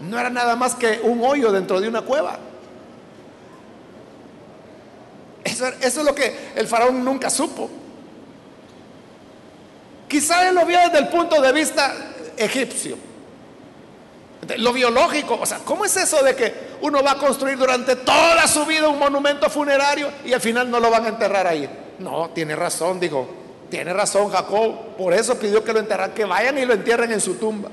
no 0.00 0.18
era 0.18 0.30
nada 0.30 0.56
más 0.56 0.74
que 0.74 1.00
un 1.02 1.22
hoyo 1.24 1.52
dentro 1.52 1.80
de 1.80 1.88
una 1.88 2.02
cueva. 2.02 2.38
Eso, 5.44 5.66
es 5.80 5.96
lo 5.96 6.14
que 6.14 6.52
el 6.54 6.66
faraón 6.66 7.04
nunca 7.04 7.30
supo. 7.30 7.70
Quizá 10.08 10.48
él 10.48 10.54
lo 10.54 10.66
vio 10.66 10.78
desde 10.80 10.98
el 10.98 11.08
punto 11.08 11.40
de 11.40 11.52
vista 11.52 11.94
egipcio. 12.36 12.96
Lo 14.58 14.72
biológico, 14.72 15.38
o 15.40 15.46
sea, 15.46 15.58
¿cómo 15.58 15.84
es 15.84 15.96
eso 15.96 16.22
de 16.22 16.36
que 16.36 16.54
uno 16.82 17.02
va 17.02 17.12
a 17.12 17.18
construir 17.18 17.58
durante 17.58 17.96
toda 17.96 18.46
su 18.46 18.64
vida 18.64 18.88
un 18.88 18.98
monumento 18.98 19.50
funerario 19.50 20.10
y 20.24 20.32
al 20.32 20.40
final 20.40 20.70
no 20.70 20.78
lo 20.78 20.90
van 20.90 21.04
a 21.04 21.08
enterrar 21.08 21.46
ahí? 21.46 21.68
No, 21.98 22.30
tiene 22.30 22.54
razón, 22.54 23.00
dijo, 23.00 23.28
tiene 23.70 23.92
razón 23.92 24.30
Jacob, 24.30 24.96
por 24.96 25.12
eso 25.12 25.38
pidió 25.38 25.62
que 25.64 25.72
lo 25.72 25.80
enterraran, 25.80 26.14
que 26.14 26.24
vayan 26.24 26.58
y 26.58 26.64
lo 26.64 26.74
entierren 26.74 27.12
en 27.12 27.20
su 27.20 27.34
tumba. 27.34 27.68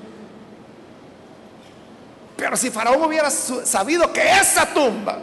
Pero 2.36 2.58
si 2.58 2.70
Faraón 2.72 3.04
hubiera 3.04 3.30
sabido 3.30 4.12
que 4.12 4.22
esa 4.22 4.66
tumba 4.74 5.20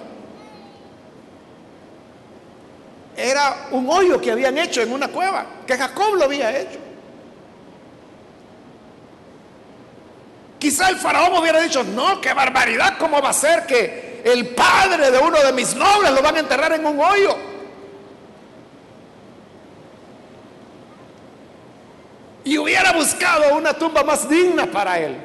era 3.17 3.69
un 3.73 3.89
hoyo 3.91 4.21
que 4.21 4.31
habían 4.31 4.57
hecho 4.59 4.81
en 4.81 4.93
una 4.93 5.09
cueva, 5.09 5.45
que 5.67 5.77
Jacob 5.77 6.15
lo 6.15 6.25
había 6.25 6.57
hecho. 6.57 6.79
Quizá 10.59 10.91
el 10.91 10.97
faraón 10.97 11.39
hubiera 11.39 11.61
dicho, 11.61 11.83
no, 11.83 12.21
qué 12.21 12.35
barbaridad, 12.35 12.99
¿cómo 12.99 13.21
va 13.23 13.31
a 13.31 13.35
ser 13.35 13.65
que 13.65 14.23
el 14.25 14.49
padre 14.49 15.11
de 15.11 15.19
uno 15.19 15.43
de 15.43 15.53
mis 15.53 15.75
nobles 15.75 16.13
lo 16.13 16.21
van 16.23 16.37
a 16.37 16.41
enterrar 16.41 16.73
en 16.73 16.85
un 16.85 17.01
hoyo? 17.01 17.50
Y 22.51 22.59
hubiera 22.59 22.93
buscado 22.93 23.55
una 23.55 23.73
tumba 23.73 24.03
más 24.03 24.29
digna 24.29 24.67
para 24.67 24.99
él. 24.99 25.17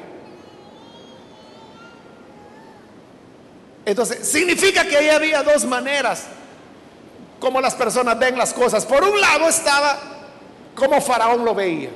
Entonces, 3.84 4.28
significa 4.28 4.84
que 4.84 4.96
ahí 4.96 5.08
había 5.08 5.42
dos 5.42 5.64
maneras 5.64 6.28
como 7.40 7.60
las 7.60 7.74
personas 7.74 8.16
ven 8.16 8.38
las 8.38 8.54
cosas. 8.54 8.86
Por 8.86 9.02
un 9.02 9.20
lado 9.20 9.48
estaba 9.48 9.98
como 10.76 11.00
Faraón 11.00 11.44
lo 11.44 11.52
veía. 11.52 11.90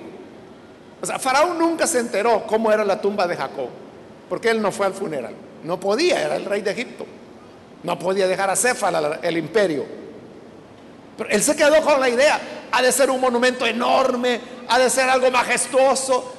O 1.01 1.07
sea, 1.07 1.21
Faraón 1.21 1.57
nunca 1.61 1.87
se 1.87 2.01
enteró 2.01 2.45
cómo 2.45 2.73
era 2.73 2.85
la 2.85 3.01
tumba 3.01 3.29
de 3.29 3.37
Jacob, 3.37 3.69
porque 4.29 4.51
él 4.51 4.61
no 4.61 4.73
fue 4.73 4.87
al 4.87 4.95
funeral. 4.95 5.37
No 5.63 5.79
podía, 5.79 6.21
era 6.21 6.35
el 6.35 6.45
rey 6.45 6.63
de 6.63 6.73
Egipto. 6.73 7.07
No 7.85 7.97
podía 7.97 8.27
dejar 8.27 8.51
a 8.51 8.57
Céfala 8.57 9.21
el 9.23 9.37
imperio. 9.37 10.01
Pero 11.17 11.31
él 11.31 11.41
se 11.41 11.55
quedó 11.55 11.81
con 11.83 12.01
la 12.01 12.09
idea, 12.09 12.41
ha 12.73 12.83
de 12.83 12.91
ser 12.91 13.11
un 13.11 13.21
monumento 13.21 13.67
enorme, 13.67 14.41
ha 14.71 14.79
de 14.79 14.89
ser 14.89 15.11
algo 15.11 15.31
majestuoso. 15.31 16.33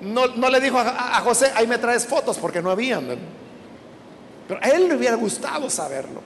No, 0.00 0.26
le 0.26 0.60
dijo 0.60 0.78
a, 0.78 1.20
José, 1.20 1.52
ahí 1.54 1.66
me 1.66 1.78
traes 1.78 2.06
fotos, 2.06 2.38
porque 2.38 2.62
no 2.62 2.70
habían. 2.70 3.18
Pero 4.48 4.60
a 4.62 4.68
él 4.68 4.88
le 4.88 4.94
hubiera 4.94 5.16
gustado 5.16 5.68
saberlo. 5.68 6.22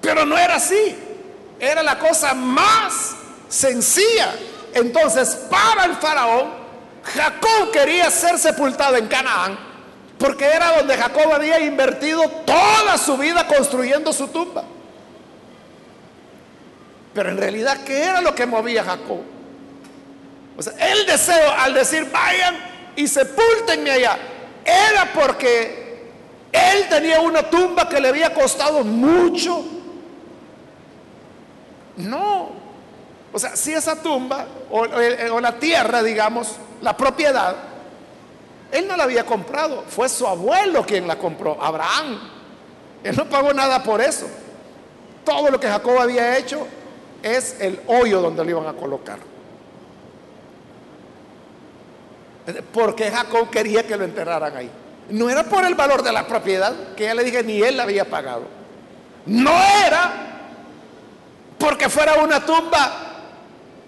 Pero 0.00 0.26
no 0.26 0.36
era 0.36 0.56
así. 0.56 0.94
Era 1.58 1.82
la 1.82 1.98
cosa 1.98 2.34
más 2.34 3.16
sencilla. 3.48 4.34
Entonces, 4.74 5.46
para 5.50 5.86
el 5.86 5.94
faraón, 5.96 6.50
Jacob 7.02 7.70
quería 7.72 8.10
ser 8.10 8.38
sepultado 8.38 8.96
en 8.96 9.06
Canaán, 9.06 9.58
porque 10.18 10.44
era 10.44 10.76
donde 10.76 10.96
Jacob 10.96 11.32
había 11.32 11.60
invertido 11.60 12.28
toda 12.44 12.98
su 12.98 13.16
vida 13.16 13.46
construyendo 13.46 14.12
su 14.12 14.28
tumba. 14.28 14.64
Pero 17.14 17.30
en 17.30 17.38
realidad, 17.38 17.84
¿qué 17.84 18.02
era 18.02 18.20
lo 18.20 18.34
que 18.34 18.44
movía 18.44 18.82
a 18.82 18.84
Jacob? 18.84 19.20
O 20.56 20.62
sea, 20.62 20.72
el 20.90 21.06
deseo 21.06 21.50
al 21.58 21.72
decir, 21.72 22.10
vayan 22.10 22.56
y 22.96 23.06
sepúltenme 23.06 23.90
allá, 23.90 24.18
era 24.64 25.12
porque 25.12 26.10
él 26.52 26.88
tenía 26.88 27.20
una 27.20 27.42
tumba 27.44 27.88
que 27.88 28.00
le 28.00 28.08
había 28.08 28.34
costado 28.34 28.82
mucho. 28.82 29.64
No. 31.96 32.50
O 33.32 33.38
sea, 33.38 33.56
si 33.56 33.72
esa 33.72 34.00
tumba 34.00 34.46
o, 34.70 34.80
o 34.80 35.40
la 35.40 35.58
tierra, 35.58 36.02
digamos, 36.02 36.56
la 36.80 36.96
propiedad, 36.96 37.56
él 38.72 38.88
no 38.88 38.96
la 38.96 39.04
había 39.04 39.24
comprado, 39.24 39.84
fue 39.88 40.08
su 40.08 40.26
abuelo 40.26 40.84
quien 40.84 41.06
la 41.06 41.16
compró, 41.16 41.56
Abraham. 41.60 42.18
Él 43.04 43.16
no 43.16 43.28
pagó 43.28 43.52
nada 43.52 43.82
por 43.82 44.00
eso. 44.00 44.26
Todo 45.24 45.50
lo 45.50 45.60
que 45.60 45.68
Jacob 45.68 45.98
había 45.98 46.36
hecho 46.36 46.66
es 47.24 47.56
el 47.60 47.80
hoyo 47.86 48.20
donde 48.20 48.44
lo 48.44 48.50
iban 48.50 48.66
a 48.66 48.74
colocar. 48.74 49.18
Porque 52.72 53.10
Jacob 53.10 53.48
quería 53.50 53.86
que 53.86 53.96
lo 53.96 54.04
enterraran 54.04 54.54
ahí. 54.54 54.70
No 55.08 55.30
era 55.30 55.44
por 55.44 55.64
el 55.64 55.74
valor 55.74 56.02
de 56.02 56.12
la 56.12 56.26
propiedad, 56.26 56.94
que 56.94 57.04
ya 57.04 57.14
le 57.14 57.24
dije, 57.24 57.42
ni 57.42 57.62
él 57.62 57.78
la 57.78 57.84
había 57.84 58.04
pagado. 58.04 58.44
No 59.24 59.52
era 59.86 60.12
porque 61.58 61.88
fuera 61.88 62.16
una 62.22 62.44
tumba 62.44 62.92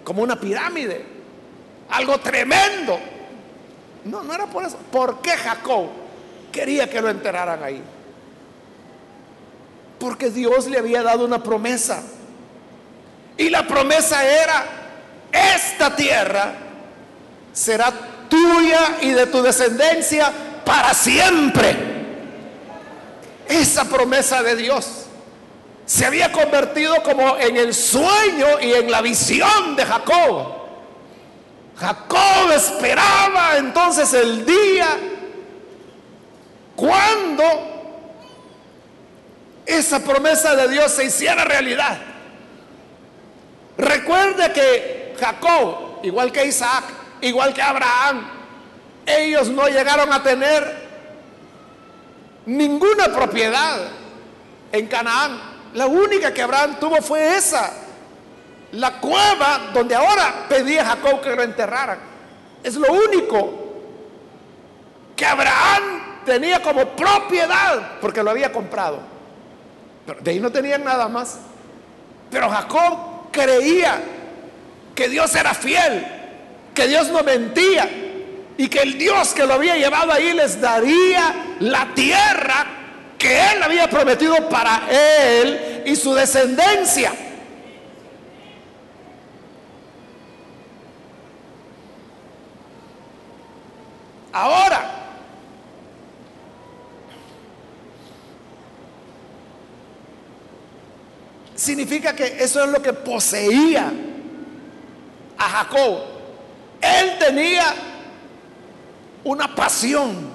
como 0.03 0.23
una 0.23 0.39
pirámide, 0.39 1.05
algo 1.89 2.17
tremendo. 2.19 2.99
No, 4.05 4.23
no 4.23 4.33
era 4.33 4.47
por 4.47 4.63
eso. 4.65 4.77
¿Por 4.91 5.21
qué 5.21 5.31
Jacob 5.31 5.89
quería 6.51 6.89
que 6.89 6.99
lo 7.01 7.09
enterraran 7.09 7.61
ahí? 7.61 7.83
Porque 9.99 10.31
Dios 10.31 10.67
le 10.67 10.79
había 10.79 11.03
dado 11.03 11.23
una 11.25 11.43
promesa. 11.43 12.01
Y 13.37 13.49
la 13.49 13.67
promesa 13.67 14.25
era, 14.25 14.65
esta 15.31 15.95
tierra 15.95 16.53
será 17.53 17.91
tuya 18.29 18.97
y 19.01 19.11
de 19.11 19.27
tu 19.27 19.41
descendencia 19.41 20.31
para 20.65 20.93
siempre. 20.93 21.75
Esa 23.47 23.85
promesa 23.85 24.43
de 24.43 24.55
Dios 24.55 25.05
se 25.85 26.05
había 26.05 26.31
convertido 26.31 27.01
como 27.01 27.37
en 27.37 27.55
el 27.55 27.73
sueño 27.73 28.59
y 28.61 28.73
en 28.73 28.91
la 28.91 29.01
visión 29.01 29.75
de 29.75 29.85
Jacob. 29.85 30.57
Jacob 31.77 32.51
esperaba 32.53 33.57
entonces 33.57 34.13
el 34.13 34.45
día 34.45 34.87
cuando 36.75 37.43
esa 39.65 39.99
promesa 39.99 40.55
de 40.55 40.67
Dios 40.67 40.91
se 40.91 41.05
hiciera 41.05 41.45
realidad. 41.45 41.97
Recuerde 43.77 44.51
que 44.53 45.15
Jacob, 45.19 45.99
igual 46.03 46.31
que 46.31 46.45
Isaac, 46.45 46.85
igual 47.21 47.53
que 47.53 47.61
Abraham, 47.61 48.27
ellos 49.05 49.49
no 49.49 49.67
llegaron 49.67 50.11
a 50.11 50.21
tener 50.21 50.87
ninguna 52.45 53.13
propiedad 53.13 53.79
en 54.71 54.87
Canaán. 54.87 55.39
La 55.73 55.85
única 55.85 56.33
que 56.33 56.41
Abraham 56.41 56.77
tuvo 56.79 57.01
fue 57.01 57.37
esa, 57.37 57.71
la 58.71 58.99
cueva 58.99 59.69
donde 59.73 59.95
ahora 59.95 60.45
pedía 60.49 60.83
Jacob 60.83 61.21
que 61.21 61.35
lo 61.35 61.43
enterraran. 61.43 61.99
Es 62.63 62.75
lo 62.75 62.91
único 62.91 63.67
que 65.15 65.25
Abraham 65.25 66.23
tenía 66.25 66.61
como 66.61 66.85
propiedad 66.89 67.99
porque 68.01 68.23
lo 68.23 68.31
había 68.31 68.51
comprado. 68.51 68.99
Pero 70.05 70.19
de 70.21 70.31
ahí 70.31 70.39
no 70.39 70.51
tenían 70.51 70.83
nada 70.83 71.07
más. 71.07 71.39
Pero 72.29 72.49
Jacob 72.49 73.16
creía 73.37 74.01
que 74.95 75.07
Dios 75.09 75.33
era 75.35 75.53
fiel, 75.53 76.05
que 76.73 76.87
Dios 76.87 77.09
no 77.09 77.21
mentía 77.23 77.87
y 78.57 78.67
que 78.67 78.79
el 78.79 78.97
Dios 78.97 79.33
que 79.33 79.45
lo 79.45 79.53
había 79.53 79.77
llevado 79.77 80.11
ahí 80.11 80.33
les 80.33 80.59
daría 80.59 81.35
la 81.59 81.87
tierra 81.93 82.65
que 83.17 83.51
él 83.51 83.63
había 83.63 83.89
prometido 83.89 84.49
para 84.49 84.81
él 84.89 85.83
y 85.85 85.95
su 85.95 86.13
descendencia. 86.13 87.11
Ahora, 94.33 94.76
significa 101.67 102.15
que 102.15 102.37
eso 102.39 102.63
es 102.63 102.69
lo 102.69 102.81
que 102.81 102.93
poseía 102.93 103.91
a 105.37 105.43
Jacob. 105.43 105.99
Él 106.81 107.17
tenía 107.19 107.65
una 109.25 109.53
pasión 109.53 110.29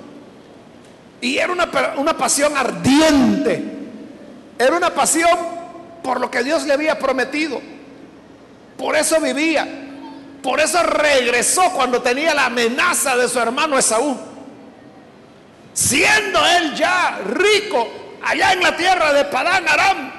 y 1.23 1.38
era 1.38 1.53
una, 1.53 1.68
una 1.97 2.16
pasión 2.16 2.55
ardiente. 2.55 3.64
Era 4.59 4.77
una 4.77 4.92
pasión 4.92 5.38
por 6.03 6.21
lo 6.21 6.31
que 6.31 6.45
Dios 6.45 6.64
le 6.64 6.75
había 6.75 6.99
prometido. 6.99 7.61
Por 8.77 8.95
eso 8.95 9.18
vivía. 9.21 9.66
Por 10.42 10.61
eso 10.61 10.83
regresó 10.83 11.71
cuando 11.71 12.03
tenía 12.03 12.35
la 12.35 12.47
amenaza 12.47 13.16
de 13.16 13.29
su 13.29 13.40
hermano 13.40 13.79
Esaú. 13.79 14.18
Siendo 15.73 16.45
él 16.59 16.75
ya 16.75 17.21
rico 17.25 17.88
allá 18.23 18.53
en 18.53 18.61
la 18.61 18.77
tierra 18.77 19.12
de 19.14 19.25
Padán 19.25 19.66
Aram, 19.66 20.12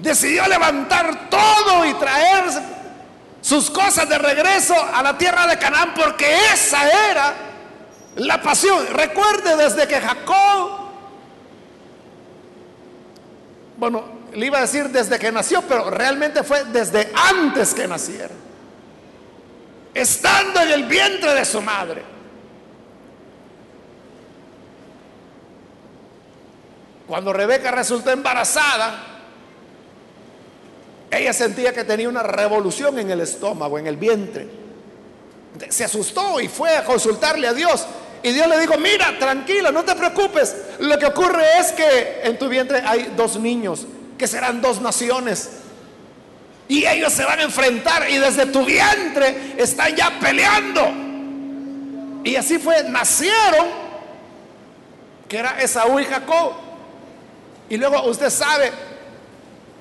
decidió 0.00 0.46
levantar 0.48 1.28
todo 1.28 1.84
y 1.84 1.94
traer 1.94 2.44
sus 3.40 3.70
cosas 3.70 4.08
de 4.08 4.18
regreso 4.18 4.74
a 4.74 5.02
la 5.02 5.16
tierra 5.16 5.46
de 5.46 5.58
Canaán 5.58 5.94
porque 5.94 6.26
esa 6.52 7.10
era 7.10 7.34
la 8.16 8.40
pasión. 8.42 8.86
Recuerde 8.92 9.56
desde 9.56 9.86
que 9.86 10.00
Jacob, 10.00 10.70
bueno, 13.76 14.20
le 14.34 14.46
iba 14.46 14.58
a 14.58 14.62
decir 14.62 14.88
desde 14.90 15.18
que 15.18 15.32
nació, 15.32 15.62
pero 15.62 15.90
realmente 15.90 16.42
fue 16.42 16.64
desde 16.64 17.12
antes 17.14 17.74
que 17.74 17.88
naciera. 17.88 18.34
Estando 19.92 20.60
en 20.60 20.70
el 20.70 20.84
vientre 20.84 21.34
de 21.34 21.44
su 21.44 21.60
madre. 21.60 22.02
Cuando 27.08 27.32
Rebeca 27.32 27.72
resultó 27.72 28.12
embarazada, 28.12 29.09
ella 31.20 31.32
sentía 31.32 31.72
que 31.72 31.84
tenía 31.84 32.08
una 32.08 32.22
revolución 32.22 32.98
en 32.98 33.10
el 33.10 33.20
estómago, 33.20 33.78
en 33.78 33.86
el 33.86 33.96
vientre. 33.96 34.48
Se 35.68 35.84
asustó 35.84 36.40
y 36.40 36.48
fue 36.48 36.76
a 36.76 36.84
consultarle 36.84 37.46
a 37.46 37.52
Dios. 37.52 37.86
Y 38.22 38.32
Dios 38.32 38.46
le 38.48 38.58
dijo, 38.58 38.76
mira, 38.78 39.18
tranquila, 39.18 39.70
no 39.70 39.84
te 39.84 39.94
preocupes. 39.94 40.54
Lo 40.78 40.98
que 40.98 41.06
ocurre 41.06 41.44
es 41.58 41.72
que 41.72 42.20
en 42.22 42.38
tu 42.38 42.48
vientre 42.48 42.82
hay 42.84 43.14
dos 43.16 43.38
niños, 43.38 43.86
que 44.18 44.26
serán 44.26 44.60
dos 44.60 44.80
naciones. 44.80 45.50
Y 46.68 46.86
ellos 46.86 47.12
se 47.12 47.24
van 47.24 47.40
a 47.40 47.42
enfrentar 47.42 48.08
y 48.08 48.18
desde 48.18 48.46
tu 48.46 48.64
vientre 48.64 49.54
están 49.56 49.94
ya 49.96 50.18
peleando. 50.20 50.86
Y 52.22 52.36
así 52.36 52.58
fue, 52.58 52.84
nacieron, 52.84 53.66
que 55.28 55.38
era 55.38 55.60
Esaú 55.60 55.98
y 55.98 56.04
Jacob. 56.04 56.52
Y 57.68 57.76
luego 57.76 58.02
usted 58.04 58.30
sabe, 58.30 58.70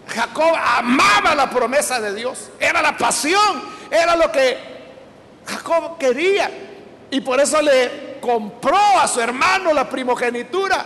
Jacob 0.10 0.54
amaba 0.56 1.36
la 1.36 1.50
promesa 1.50 2.00
de 2.00 2.13
Dios. 2.13 2.50
Era 2.60 2.82
la 2.82 2.98
pasión, 2.98 3.62
era 3.89 4.15
lo 4.15 4.32
que 4.32 4.58
Jacob 5.45 5.98
quería. 5.98 6.50
Y 7.12 7.22
por 7.22 7.39
eso 7.39 7.62
le 7.62 8.19
compró 8.19 8.78
a 9.00 9.08
su 9.08 9.22
hermano 9.22 9.74
la 9.74 9.89
primogenitura 9.89 10.86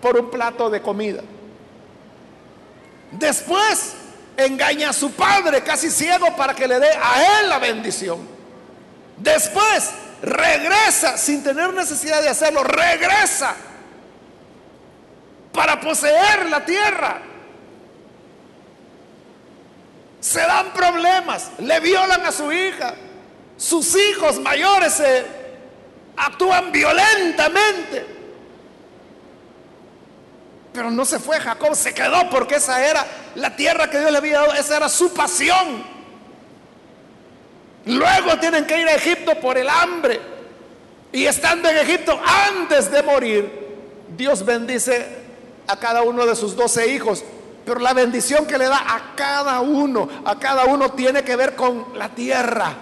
por 0.00 0.18
un 0.18 0.30
plato 0.30 0.68
de 0.70 0.82
comida. 0.82 1.22
Después 3.12 3.94
engaña 4.36 4.90
a 4.90 4.92
su 4.92 5.12
padre 5.12 5.62
casi 5.62 5.90
ciego 5.90 6.34
para 6.36 6.54
que 6.54 6.66
le 6.66 6.78
dé 6.78 6.90
a 6.90 7.40
él 7.40 7.48
la 7.48 7.58
bendición. 7.58 8.18
Después 9.16 9.90
regresa 10.22 11.16
sin 11.16 11.42
tener 11.42 11.72
necesidad 11.74 12.22
de 12.22 12.28
hacerlo, 12.28 12.62
regresa 12.62 13.54
para 15.52 15.80
poseer 15.80 16.48
la 16.48 16.64
tierra. 16.64 17.29
Se 20.20 20.40
dan 20.40 20.72
problemas, 20.72 21.50
le 21.58 21.80
violan 21.80 22.24
a 22.26 22.32
su 22.32 22.52
hija, 22.52 22.94
sus 23.56 23.94
hijos 23.96 24.38
mayores 24.38 24.92
se 24.92 25.24
actúan 26.16 26.70
violentamente. 26.70 28.06
Pero 30.72 30.90
no 30.90 31.04
se 31.04 31.18
fue 31.18 31.40
Jacob, 31.40 31.74
se 31.74 31.92
quedó 31.92 32.28
porque 32.30 32.56
esa 32.56 32.86
era 32.86 33.06
la 33.34 33.56
tierra 33.56 33.90
que 33.90 33.98
Dios 33.98 34.12
le 34.12 34.18
había 34.18 34.40
dado, 34.40 34.54
esa 34.54 34.76
era 34.76 34.88
su 34.88 35.12
pasión. 35.12 35.84
Luego 37.86 38.38
tienen 38.38 38.66
que 38.66 38.80
ir 38.80 38.86
a 38.86 38.94
Egipto 38.94 39.34
por 39.40 39.56
el 39.58 39.68
hambre. 39.68 40.20
Y 41.12 41.26
estando 41.26 41.68
en 41.68 41.78
Egipto, 41.78 42.20
antes 42.24 42.90
de 42.90 43.02
morir, 43.02 43.68
Dios 44.16 44.44
bendice 44.44 45.06
a 45.66 45.76
cada 45.76 46.02
uno 46.02 46.24
de 46.24 46.36
sus 46.36 46.54
doce 46.54 46.92
hijos. 46.92 47.24
Pero 47.64 47.80
la 47.80 47.92
bendición 47.92 48.46
que 48.46 48.58
le 48.58 48.66
da 48.66 48.78
a 48.78 49.14
cada 49.14 49.60
uno, 49.60 50.08
a 50.24 50.38
cada 50.38 50.64
uno 50.64 50.92
tiene 50.92 51.22
que 51.22 51.36
ver 51.36 51.54
con 51.54 51.86
la 51.94 52.08
tierra. 52.08 52.72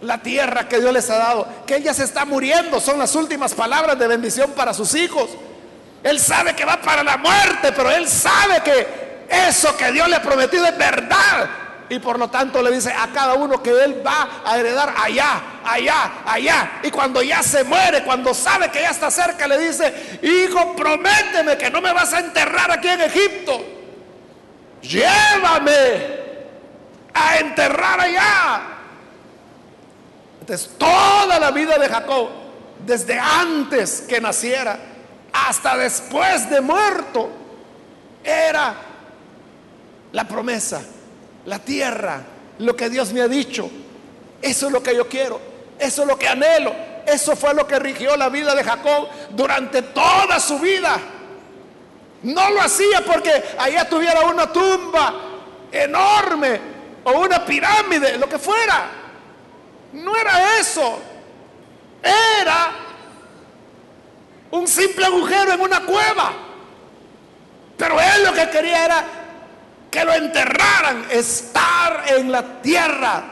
La 0.00 0.18
tierra 0.18 0.68
que 0.68 0.80
Dios 0.80 0.92
les 0.92 1.08
ha 1.10 1.18
dado. 1.18 1.46
Que 1.66 1.76
ella 1.76 1.94
se 1.94 2.04
está 2.04 2.24
muriendo. 2.24 2.80
Son 2.80 2.98
las 2.98 3.14
últimas 3.14 3.54
palabras 3.54 3.98
de 3.98 4.06
bendición 4.06 4.52
para 4.52 4.74
sus 4.74 4.94
hijos. 4.94 5.30
Él 6.02 6.18
sabe 6.18 6.54
que 6.54 6.64
va 6.64 6.80
para 6.80 7.02
la 7.02 7.16
muerte, 7.16 7.72
pero 7.74 7.90
él 7.90 8.06
sabe 8.08 8.62
que 8.62 9.24
eso 9.30 9.74
que 9.76 9.90
Dios 9.92 10.08
le 10.08 10.16
ha 10.16 10.22
prometido 10.22 10.66
es 10.66 10.76
verdad. 10.76 11.48
Y 11.88 11.98
por 11.98 12.18
lo 12.18 12.28
tanto 12.28 12.62
le 12.62 12.70
dice 12.70 12.92
a 12.92 13.08
cada 13.12 13.34
uno 13.34 13.62
que 13.62 13.70
él 13.70 14.02
va 14.06 14.42
a 14.44 14.58
heredar 14.58 14.94
allá, 15.02 15.40
allá, 15.64 16.12
allá. 16.26 16.80
Y 16.82 16.90
cuando 16.90 17.22
ya 17.22 17.42
se 17.42 17.62
muere, 17.64 18.02
cuando 18.04 18.34
sabe 18.34 18.70
que 18.70 18.80
ya 18.80 18.90
está 18.90 19.10
cerca, 19.10 19.46
le 19.46 19.58
dice, 19.58 20.18
hijo, 20.22 20.74
prométeme 20.74 21.56
que 21.56 21.70
no 21.70 21.80
me 21.80 21.92
vas 21.92 22.12
a 22.14 22.20
enterrar 22.20 22.70
aquí 22.70 22.88
en 22.88 23.02
Egipto 23.02 23.73
llévame 24.84 26.24
a 27.12 27.38
enterrar 27.38 28.00
allá. 28.00 28.62
Entonces, 30.40 30.70
toda 30.76 31.38
la 31.38 31.50
vida 31.50 31.78
de 31.78 31.88
Jacob, 31.88 32.28
desde 32.84 33.18
antes 33.18 34.02
que 34.02 34.20
naciera 34.20 34.78
hasta 35.32 35.76
después 35.76 36.48
de 36.50 36.60
muerto, 36.60 37.30
era 38.22 38.74
la 40.12 40.28
promesa, 40.28 40.82
la 41.46 41.58
tierra, 41.58 42.22
lo 42.58 42.76
que 42.76 42.88
Dios 42.88 43.12
me 43.12 43.20
ha 43.20 43.28
dicho. 43.28 43.70
Eso 44.40 44.66
es 44.66 44.72
lo 44.72 44.82
que 44.82 44.94
yo 44.94 45.08
quiero, 45.08 45.40
eso 45.78 46.02
es 46.02 46.08
lo 46.08 46.18
que 46.18 46.28
anhelo, 46.28 46.74
eso 47.06 47.34
fue 47.34 47.54
lo 47.54 47.66
que 47.66 47.78
rigió 47.78 48.16
la 48.16 48.28
vida 48.28 48.54
de 48.54 48.62
Jacob 48.62 49.08
durante 49.30 49.82
toda 49.82 50.38
su 50.38 50.58
vida. 50.58 50.98
No 52.24 52.50
lo 52.50 52.62
hacía 52.62 53.04
porque 53.04 53.30
allá 53.58 53.88
tuviera 53.88 54.22
una 54.22 54.50
tumba 54.50 55.14
enorme 55.70 56.58
o 57.04 57.20
una 57.20 57.44
pirámide, 57.44 58.16
lo 58.16 58.26
que 58.26 58.38
fuera. 58.38 58.86
No 59.92 60.16
era 60.16 60.58
eso. 60.58 60.98
Era 62.02 62.70
un 64.52 64.66
simple 64.66 65.04
agujero 65.04 65.52
en 65.52 65.60
una 65.60 65.80
cueva. 65.80 66.32
Pero 67.76 68.00
él 68.00 68.24
lo 68.24 68.32
que 68.32 68.48
quería 68.48 68.86
era 68.86 69.04
que 69.90 70.04
lo 70.04 70.14
enterraran, 70.14 71.06
estar 71.10 72.04
en 72.06 72.32
la 72.32 72.62
tierra, 72.62 73.22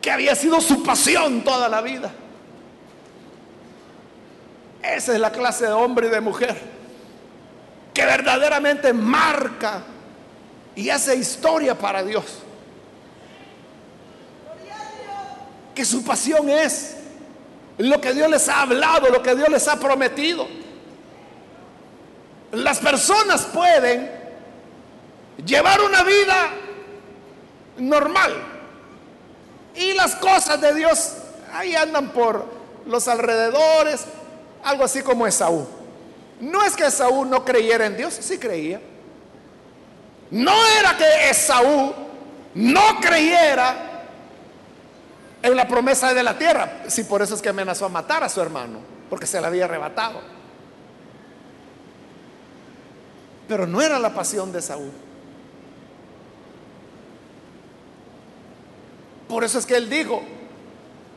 que 0.00 0.12
había 0.12 0.36
sido 0.36 0.60
su 0.60 0.84
pasión 0.84 1.42
toda 1.42 1.68
la 1.68 1.80
vida. 1.80 2.12
Esa 4.80 5.12
es 5.12 5.18
la 5.18 5.32
clase 5.32 5.66
de 5.66 5.72
hombre 5.72 6.06
y 6.06 6.10
de 6.10 6.20
mujer 6.20 6.79
que 7.92 8.04
verdaderamente 8.04 8.92
marca 8.92 9.82
y 10.74 10.90
hace 10.90 11.16
historia 11.16 11.76
para 11.76 12.02
Dios. 12.02 12.24
Que 15.74 15.84
su 15.84 16.04
pasión 16.04 16.48
es 16.48 16.96
lo 17.78 18.00
que 18.00 18.12
Dios 18.12 18.30
les 18.30 18.48
ha 18.48 18.62
hablado, 18.62 19.08
lo 19.08 19.22
que 19.22 19.34
Dios 19.34 19.48
les 19.48 19.66
ha 19.68 19.76
prometido. 19.76 20.46
Las 22.52 22.78
personas 22.78 23.42
pueden 23.46 24.10
llevar 25.44 25.80
una 25.80 26.02
vida 26.02 26.50
normal 27.78 28.32
y 29.74 29.94
las 29.94 30.16
cosas 30.16 30.60
de 30.60 30.74
Dios 30.74 31.14
ahí 31.52 31.74
andan 31.74 32.10
por 32.10 32.44
los 32.86 33.08
alrededores, 33.08 34.04
algo 34.64 34.84
así 34.84 35.02
como 35.02 35.26
Esaú. 35.26 35.79
No 36.40 36.64
es 36.64 36.74
que 36.74 36.86
Esaú 36.86 37.24
no 37.24 37.44
creyera 37.44 37.86
en 37.86 37.96
Dios, 37.96 38.14
sí 38.14 38.38
creía. 38.38 38.80
No 40.30 40.52
era 40.78 40.96
que 40.96 41.30
Esaú 41.30 41.92
no 42.54 43.00
creyera 43.00 44.06
en 45.42 45.56
la 45.56 45.68
promesa 45.68 46.14
de 46.14 46.22
la 46.22 46.38
tierra. 46.38 46.84
Si 46.88 47.04
por 47.04 47.20
eso 47.22 47.34
es 47.34 47.42
que 47.42 47.50
amenazó 47.50 47.86
a 47.86 47.90
matar 47.90 48.24
a 48.24 48.28
su 48.28 48.40
hermano, 48.40 48.78
porque 49.08 49.26
se 49.26 49.40
la 49.40 49.48
había 49.48 49.66
arrebatado. 49.66 50.20
Pero 53.46 53.66
no 53.66 53.82
era 53.82 53.98
la 53.98 54.14
pasión 54.14 54.52
de 54.52 54.62
Saúl. 54.62 54.92
Por 59.28 59.44
eso 59.44 59.58
es 59.58 59.66
que 59.66 59.76
él 59.76 59.90
dijo, 59.90 60.22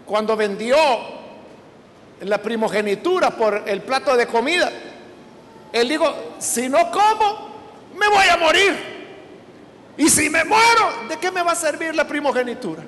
cuando 0.06 0.36
vendió 0.36 0.78
la 2.22 2.42
primogenitura 2.42 3.32
por 3.32 3.64
el 3.68 3.82
plato 3.82 4.16
de 4.16 4.28
comida, 4.28 4.72
él 5.74 5.90
dijo, 5.90 6.06
si 6.38 6.70
no 6.70 6.92
como, 6.92 7.50
me 7.98 8.08
voy 8.08 8.28
a 8.32 8.38
morir. 8.38 8.94
Y 9.98 10.08
si 10.08 10.30
me 10.30 10.44
muero, 10.46 11.08
¿de 11.10 11.18
qué 11.18 11.32
me 11.32 11.42
va 11.42 11.52
a 11.52 11.56
servir 11.56 11.96
la 11.96 12.08
primogenitura? 12.08 12.84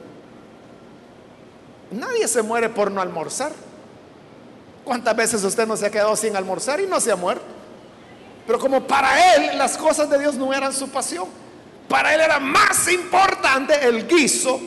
Nadie 1.91 2.27
se 2.27 2.43
muere 2.43 2.69
por 2.69 2.91
no 2.91 3.01
almorzar. 3.01 3.51
¿Cuántas 4.83 5.15
veces 5.15 5.43
usted 5.43 5.67
no 5.67 5.75
se 5.75 5.87
ha 5.87 5.91
quedado 5.91 6.15
sin 6.15 6.35
almorzar 6.35 6.79
y 6.79 6.85
no 6.85 6.99
se 7.01 7.11
ha 7.11 7.15
muerto? 7.15 7.43
Pero 8.45 8.59
como 8.59 8.85
para 8.85 9.35
él 9.35 9.57
las 9.57 9.77
cosas 9.77 10.07
de 10.07 10.19
Dios 10.19 10.35
no 10.35 10.53
eran 10.53 10.71
su 10.71 10.87
pasión, 10.89 11.27
para 11.89 12.13
él 12.13 12.21
era 12.21 12.39
más 12.39 12.87
importante 12.91 13.83
el 13.83 14.07
guiso 14.07 14.59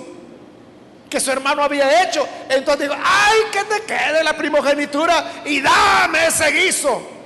que 1.09 1.21
su 1.21 1.31
hermano 1.31 1.63
había 1.63 2.03
hecho. 2.03 2.27
Entonces 2.49 2.89
digo, 2.89 3.01
ay, 3.01 3.39
que 3.53 3.63
te 3.65 3.83
quede 3.83 4.25
la 4.25 4.37
primogenitura 4.37 5.43
y 5.45 5.61
dame 5.61 6.27
ese 6.27 6.51
guiso. 6.51 7.18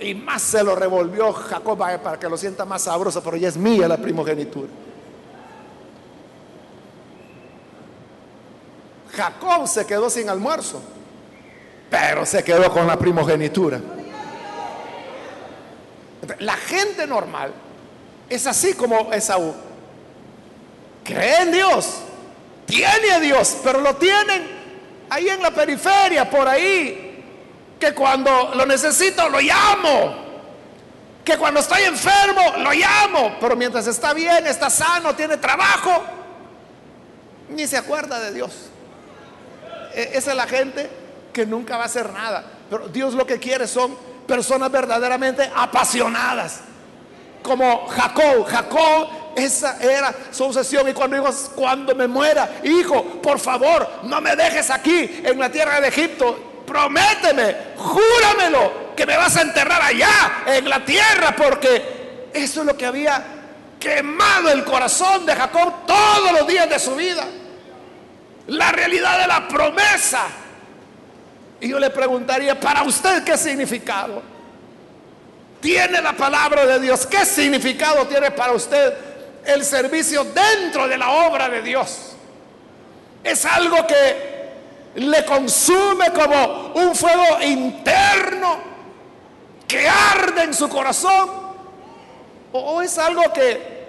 Y 0.00 0.14
más 0.14 0.42
se 0.42 0.62
lo 0.62 0.74
revolvió 0.74 1.32
Jacob 1.32 1.78
para 1.78 2.18
que 2.18 2.28
lo 2.28 2.36
sienta 2.36 2.64
más 2.64 2.82
sabroso, 2.82 3.22
pero 3.22 3.36
ya 3.36 3.48
es 3.48 3.56
mía 3.56 3.88
la 3.88 3.96
primogenitura. 3.96 4.68
Jacob 9.12 9.66
se 9.66 9.84
quedó 9.84 10.08
sin 10.08 10.28
almuerzo, 10.28 10.80
pero 11.90 12.24
se 12.24 12.44
quedó 12.44 12.72
con 12.72 12.86
la 12.86 12.96
primogenitura. 12.96 13.80
La 16.38 16.54
gente 16.54 17.06
normal 17.06 17.52
es 18.28 18.46
así 18.46 18.74
como 18.74 19.12
Esaú. 19.12 19.54
Cree 21.02 21.42
en 21.42 21.52
Dios, 21.52 22.02
tiene 22.66 23.10
a 23.12 23.18
Dios, 23.18 23.56
pero 23.64 23.80
lo 23.80 23.96
tienen 23.96 24.46
ahí 25.10 25.28
en 25.28 25.42
la 25.42 25.50
periferia, 25.50 26.28
por 26.28 26.46
ahí. 26.46 27.07
Que 27.78 27.94
cuando 27.94 28.52
lo 28.54 28.66
necesito, 28.66 29.28
lo 29.28 29.40
llamo. 29.40 30.28
Que 31.24 31.36
cuando 31.36 31.60
estoy 31.60 31.82
enfermo, 31.82 32.42
lo 32.58 32.72
llamo. 32.72 33.36
Pero 33.40 33.54
mientras 33.56 33.86
está 33.86 34.12
bien, 34.12 34.46
está 34.46 34.70
sano, 34.70 35.14
tiene 35.14 35.36
trabajo, 35.36 36.02
ni 37.50 37.66
se 37.66 37.76
acuerda 37.76 38.18
de 38.18 38.32
Dios. 38.32 38.52
E, 39.94 40.10
esa 40.14 40.30
es 40.30 40.36
la 40.36 40.46
gente 40.46 40.90
que 41.32 41.46
nunca 41.46 41.76
va 41.76 41.84
a 41.84 41.86
hacer 41.86 42.12
nada. 42.12 42.44
Pero 42.70 42.88
Dios 42.88 43.14
lo 43.14 43.26
que 43.26 43.38
quiere 43.38 43.66
son 43.66 43.96
personas 44.26 44.70
verdaderamente 44.70 45.50
apasionadas. 45.54 46.60
Como 47.42 47.86
Jacob. 47.88 48.44
Jacob, 48.46 49.08
esa 49.36 49.78
era 49.80 50.14
su 50.30 50.44
obsesión. 50.44 50.88
Y 50.88 50.92
cuando 50.92 51.16
dijo, 51.16 51.32
cuando 51.54 51.94
me 51.94 52.06
muera, 52.06 52.60
hijo, 52.64 53.04
por 53.22 53.38
favor, 53.38 53.88
no 54.04 54.20
me 54.20 54.34
dejes 54.36 54.70
aquí 54.70 55.22
en 55.24 55.38
la 55.38 55.50
tierra 55.50 55.80
de 55.80 55.88
Egipto. 55.88 56.47
Prométeme, 56.68 57.56
júramelo, 57.76 58.94
que 58.94 59.06
me 59.06 59.16
vas 59.16 59.36
a 59.36 59.42
enterrar 59.42 59.82
allá 59.82 60.44
en 60.46 60.68
la 60.68 60.84
tierra, 60.84 61.34
porque 61.34 62.28
eso 62.32 62.60
es 62.60 62.66
lo 62.66 62.76
que 62.76 62.86
había 62.86 63.24
quemado 63.80 64.50
el 64.50 64.64
corazón 64.64 65.24
de 65.24 65.34
Jacob 65.34 65.86
todos 65.86 66.32
los 66.32 66.46
días 66.46 66.68
de 66.68 66.78
su 66.78 66.94
vida 66.94 67.24
la 68.48 68.72
realidad 68.72 69.20
de 69.20 69.26
la 69.26 69.48
promesa. 69.48 70.22
Y 71.60 71.68
yo 71.68 71.78
le 71.78 71.90
preguntaría, 71.90 72.58
¿para 72.58 72.82
usted 72.82 73.22
qué 73.24 73.36
significado 73.36 74.22
tiene 75.60 76.00
la 76.00 76.12
palabra 76.14 76.66
de 76.66 76.80
Dios? 76.80 77.06
¿Qué 77.06 77.24
significado 77.24 78.06
tiene 78.06 78.30
para 78.30 78.52
usted 78.52 78.94
el 79.44 79.64
servicio 79.64 80.24
dentro 80.24 80.88
de 80.88 80.98
la 80.98 81.10
obra 81.10 81.48
de 81.48 81.62
Dios? 81.62 82.14
Es 83.24 83.44
algo 83.44 83.86
que 83.86 84.27
le 84.98 85.24
consume 85.24 86.12
como 86.12 86.72
un 86.74 86.94
fuego 86.94 87.40
interno 87.42 88.58
que 89.66 89.88
arde 89.88 90.44
en 90.44 90.54
su 90.54 90.68
corazón. 90.68 91.48
O 92.52 92.80
es 92.80 92.98
algo 92.98 93.22
que, 93.32 93.86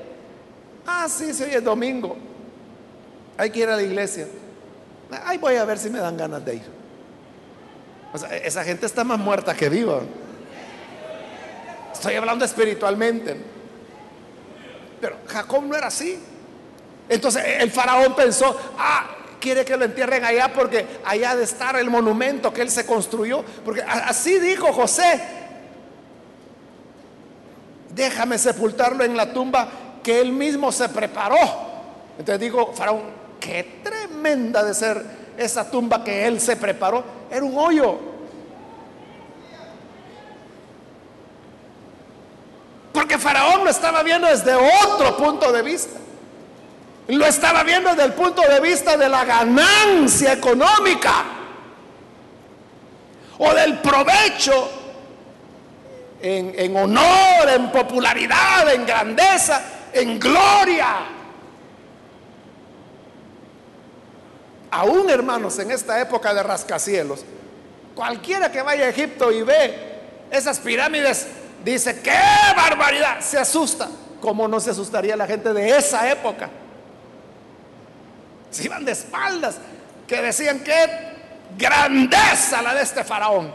ah, 0.86 1.08
sí, 1.10 1.34
sí, 1.34 1.46
es 1.46 1.64
domingo. 1.64 2.18
Hay 3.38 3.50
que 3.50 3.60
ir 3.60 3.70
a 3.70 3.76
la 3.76 3.82
iglesia. 3.82 4.28
Ahí 5.26 5.38
voy 5.38 5.56
a 5.56 5.66
ver 5.66 5.80
si 5.80 5.90
me 5.90 6.00
dan 6.00 6.18
ganas 6.18 6.44
de 6.46 6.56
ir. 6.56 6.80
esa 8.44 8.64
gente 8.64 8.86
está 8.86 9.04
más 9.04 9.18
muerta 9.18 9.56
que 9.56 9.70
viva. 9.70 10.02
Estoy 11.94 12.16
hablando 12.16 12.46
espiritualmente. 12.46 13.38
Pero 15.00 15.18
Jacob 15.28 15.64
no 15.64 15.76
era 15.76 15.88
así. 15.88 16.20
Entonces 17.08 17.44
el 17.60 17.72
faraón 17.72 18.14
pensó, 18.16 18.56
ah, 18.78 19.08
quiere 19.40 19.66
que 19.66 19.78
lo 19.78 19.86
entierren 19.86 20.24
allá 20.24 20.54
porque 20.54 20.86
allá 21.06 21.36
de 21.36 21.44
estar 21.44 21.76
el 21.78 21.90
monumento 21.90 22.54
que 22.54 22.62
él 22.62 22.70
se 22.70 22.86
construyó. 22.86 23.44
Porque 23.66 23.82
así 23.82 24.40
dijo 24.40 24.72
José, 24.74 25.22
déjame 27.94 28.38
sepultarlo 28.38 29.04
en 29.04 29.18
la 29.18 29.34
tumba 29.34 29.70
que 30.04 30.20
él 30.20 30.32
mismo 30.32 30.72
se 30.72 30.90
preparó. 30.90 31.38
Entonces 32.18 32.40
dijo 32.40 32.74
Faraón, 32.74 33.04
qué 33.40 33.82
tremenda 33.84 34.64
de 34.64 34.74
ser 34.74 35.04
esa 35.38 35.70
tumba 35.70 36.04
que 36.04 36.26
él 36.28 36.40
se 36.40 36.56
preparó. 36.56 37.04
Era 37.32 37.44
un 37.44 37.58
hoyo. 37.58 37.98
Porque 42.92 43.18
Faraón 43.18 43.64
lo 43.64 43.70
estaba 43.70 44.04
viendo 44.04 44.28
desde 44.28 44.54
otro 44.56 45.16
punto 45.16 45.52
de 45.52 45.62
vista. 45.62 45.98
Lo 47.10 47.26
estaba 47.26 47.64
viendo 47.64 47.90
desde 47.90 48.04
el 48.04 48.14
punto 48.14 48.44
de 48.44 48.60
vista 48.60 48.96
de 48.96 49.10
la 49.10 49.26
ganancia 49.26 50.34
económica 50.34 51.26
o 53.40 53.52
del 53.52 53.80
provecho 53.80 54.70
en, 56.22 56.54
en 56.56 56.78
honor, 56.78 57.50
en 57.50 57.72
popularidad, 57.72 58.72
en 58.72 58.86
grandeza, 58.86 59.60
en 59.92 60.20
gloria. 60.20 60.88
Aún 64.70 65.10
hermanos, 65.10 65.58
en 65.58 65.72
esta 65.72 66.00
época 66.00 66.32
de 66.32 66.44
rascacielos, 66.44 67.26
cualquiera 67.96 68.52
que 68.52 68.62
vaya 68.62 68.86
a 68.86 68.90
Egipto 68.90 69.32
y 69.32 69.42
ve 69.42 70.00
esas 70.30 70.60
pirámides, 70.60 71.26
dice, 71.66 72.02
¡qué 72.02 72.20
barbaridad! 72.56 73.20
Se 73.22 73.40
asusta. 73.40 73.90
¿Cómo 74.22 74.48
no 74.48 74.60
se 74.60 74.70
asustaría 74.70 75.16
la 75.16 75.26
gente 75.26 75.54
de 75.54 75.76
esa 75.76 76.08
época? 76.12 76.52
Se 78.52 78.66
iban 78.66 78.84
de 78.86 78.92
espaldas, 78.92 79.58
que 80.08 80.22
decían 80.22 80.62
que 80.62 80.74
grandeza 81.58 82.62
la 82.62 82.74
de 82.74 82.82
este 82.82 83.04
faraón. 83.04 83.54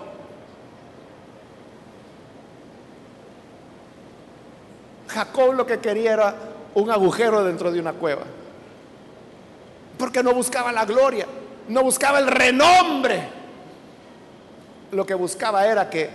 Jacob 5.09 5.55
lo 5.55 5.67
que 5.67 5.79
quería 5.79 6.13
era 6.13 6.35
un 6.75 6.91
agujero 6.91 7.45
dentro 7.45 7.71
de 7.71 7.81
una 7.81 7.93
cueva, 7.93 8.23
porque 9.99 10.23
no 10.23 10.35
buscaba 10.35 10.73
la 10.73 10.85
gloria, 10.85 11.27
no 11.69 11.83
buscaba 11.83 12.19
el 12.19 12.27
renombre. 12.27 13.45
Lo 14.91 15.05
que 15.05 15.15
buscaba 15.15 15.67
era 15.67 15.91
que 15.91 16.11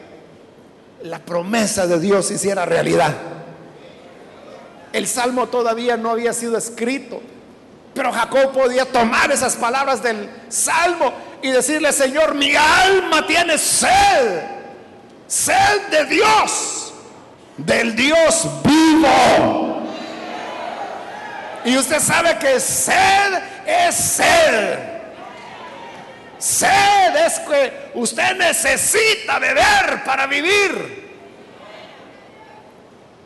la 1.03 1.19
promesa 1.19 1.87
de 1.87 1.99
Dios 1.99 2.27
se 2.27 2.35
hiciera 2.35 2.65
realidad. 2.65 3.13
El 4.91 5.05
salmo 5.07 5.47
todavía 5.47 5.97
no 5.97 6.09
había 6.09 6.33
sido 6.33 6.57
escrito 6.57 7.21
pero 7.99 8.13
Jacob 8.13 8.53
podía 8.53 8.85
tomar 8.85 9.29
esas 9.29 9.57
palabras 9.57 10.01
del 10.01 10.29
salmo 10.47 11.11
y 11.41 11.51
decirle, 11.51 11.91
Señor, 11.91 12.33
mi 12.33 12.55
alma 12.55 13.27
tiene 13.27 13.57
sed, 13.57 14.41
sed 15.27 15.81
de 15.91 16.05
Dios, 16.05 16.93
del 17.57 17.93
Dios 17.97 18.47
vivo. 18.63 19.83
Y 21.65 21.75
usted 21.75 21.99
sabe 21.99 22.37
que 22.37 22.61
sed 22.61 23.43
es 23.67 23.95
sed. 23.95 24.79
Sed 26.37 27.15
es 27.17 27.37
que 27.41 27.91
usted 27.95 28.37
necesita 28.37 29.39
beber 29.39 30.05
para 30.05 30.25
vivir. 30.25 31.19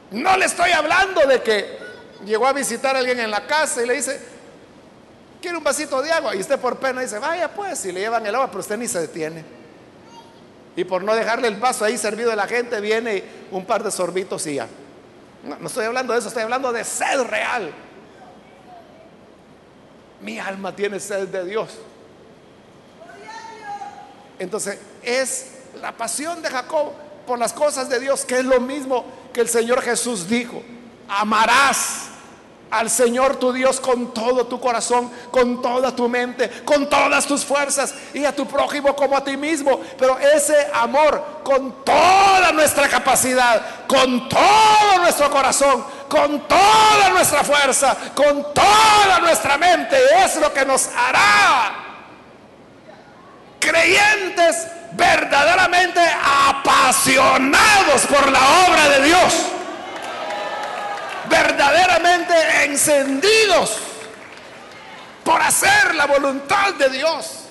No 0.10 0.36
le 0.36 0.46
estoy 0.46 0.72
hablando 0.72 1.28
de 1.28 1.44
que 1.44 1.78
llegó 2.26 2.48
a 2.48 2.54
visitar 2.54 2.96
a 2.96 3.00
alguien 3.00 3.20
en 3.20 3.30
la 3.30 3.46
casa 3.46 3.84
y 3.84 3.86
le 3.86 3.94
dice, 3.94 4.33
quiere 5.44 5.58
un 5.58 5.64
vasito 5.64 6.02
de 6.02 6.10
agua. 6.10 6.34
Y 6.36 6.40
usted 6.40 6.58
por 6.58 6.78
pena 6.78 7.02
dice, 7.02 7.20
vaya 7.20 7.54
pues, 7.54 7.84
y 7.86 7.92
le 7.92 8.00
llevan 8.00 8.26
el 8.26 8.34
agua, 8.34 8.48
pero 8.48 8.62
usted 8.62 8.78
ni 8.78 8.88
se 8.88 9.02
detiene. 9.02 9.44
Y 10.76 10.86
por 10.86 11.04
no 11.04 11.14
dejarle 11.14 11.50
el 11.50 11.58
vaso 11.58 11.84
ahí 11.84 11.98
servido 11.98 12.32
a 12.32 12.36
la 12.36 12.48
gente, 12.48 12.80
viene 12.80 13.24
un 13.52 13.66
par 13.66 13.84
de 13.84 13.92
sorbitos 13.92 14.48
y 14.48 14.56
ya. 14.56 14.68
No, 15.44 15.58
no 15.60 15.68
estoy 15.68 15.86
hablando 15.86 16.14
de 16.14 16.20
eso, 16.20 16.30
estoy 16.30 16.44
hablando 16.44 16.72
de 16.72 16.86
sed 16.86 17.22
real. 17.24 17.72
Mi 20.22 20.40
alma 20.40 20.74
tiene 20.74 21.00
sed 21.00 21.28
de 21.28 21.44
Dios. 21.44 21.78
Entonces 24.40 24.80
es 25.04 25.52
la 25.82 25.92
pasión 25.92 26.42
de 26.42 26.50
Jacob 26.50 26.94
por 27.28 27.38
las 27.38 27.52
cosas 27.52 27.90
de 27.90 28.00
Dios, 28.00 28.24
que 28.24 28.40
es 28.40 28.46
lo 28.46 28.62
mismo 28.62 29.06
que 29.34 29.42
el 29.42 29.50
Señor 29.50 29.82
Jesús 29.82 30.28
dijo. 30.28 30.64
Amarás 31.10 32.03
al 32.74 32.90
Señor 32.90 33.36
tu 33.38 33.54
Dios 33.54 33.80
con 33.80 34.14
todo 34.14 34.48
tu 34.48 34.60
corazón, 34.60 35.12
con 35.30 35.62
toda 35.62 35.96
tu 35.96 36.10
mente, 36.10 36.50
con 36.66 36.90
todas 36.90 37.26
tus 37.26 37.46
fuerzas 37.46 37.94
y 38.14 38.26
a 38.26 38.36
tu 38.36 38.48
prójimo 38.48 38.96
como 38.96 39.16
a 39.16 39.24
ti 39.24 39.38
mismo. 39.38 39.80
Pero 39.98 40.18
ese 40.18 40.56
amor 40.74 41.42
con 41.44 41.84
toda 41.86 42.52
nuestra 42.52 42.90
capacidad, 42.90 43.86
con 43.88 44.28
todo 44.28 44.98
nuestro 45.00 45.30
corazón, 45.30 45.86
con 46.10 46.48
toda 46.48 47.10
nuestra 47.12 47.44
fuerza, 47.44 47.96
con 48.16 48.54
toda 48.54 49.20
nuestra 49.22 49.58
mente, 49.58 49.96
es 50.24 50.36
lo 50.38 50.52
que 50.52 50.66
nos 50.66 50.88
hará 50.88 51.76
creyentes 53.60 54.68
verdaderamente 54.94 56.02
apasionados 56.50 58.06
por 58.08 58.32
la 58.32 58.40
obra 58.68 58.90
de 58.90 59.06
Dios 59.06 59.34
verdaderamente 61.34 62.66
encendidos 62.66 63.80
por 65.24 65.42
hacer 65.42 65.96
la 65.96 66.06
voluntad 66.06 66.76
de 66.76 66.90
Dios. 66.90 67.46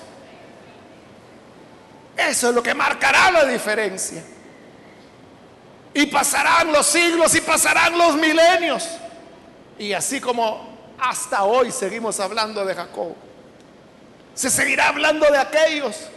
Eso 2.15 2.49
es 2.49 2.55
lo 2.55 2.63
que 2.63 2.73
marcará 2.73 3.31
la 3.31 3.45
diferencia. 3.45 4.23
Y 5.93 6.05
pasarán 6.05 6.71
los 6.71 6.87
siglos 6.87 7.35
y 7.35 7.41
pasarán 7.41 7.97
los 7.97 8.15
milenios. 8.15 8.87
Y 9.77 9.91
así 9.91 10.21
como 10.21 10.93
hasta 10.99 11.43
hoy 11.43 11.71
seguimos 11.71 12.19
hablando 12.19 12.63
de 12.63 12.75
Jacob, 12.75 13.15
se 14.33 14.49
seguirá 14.49 14.87
hablando 14.87 15.29
de 15.29 15.37
aquellos 15.37 16.07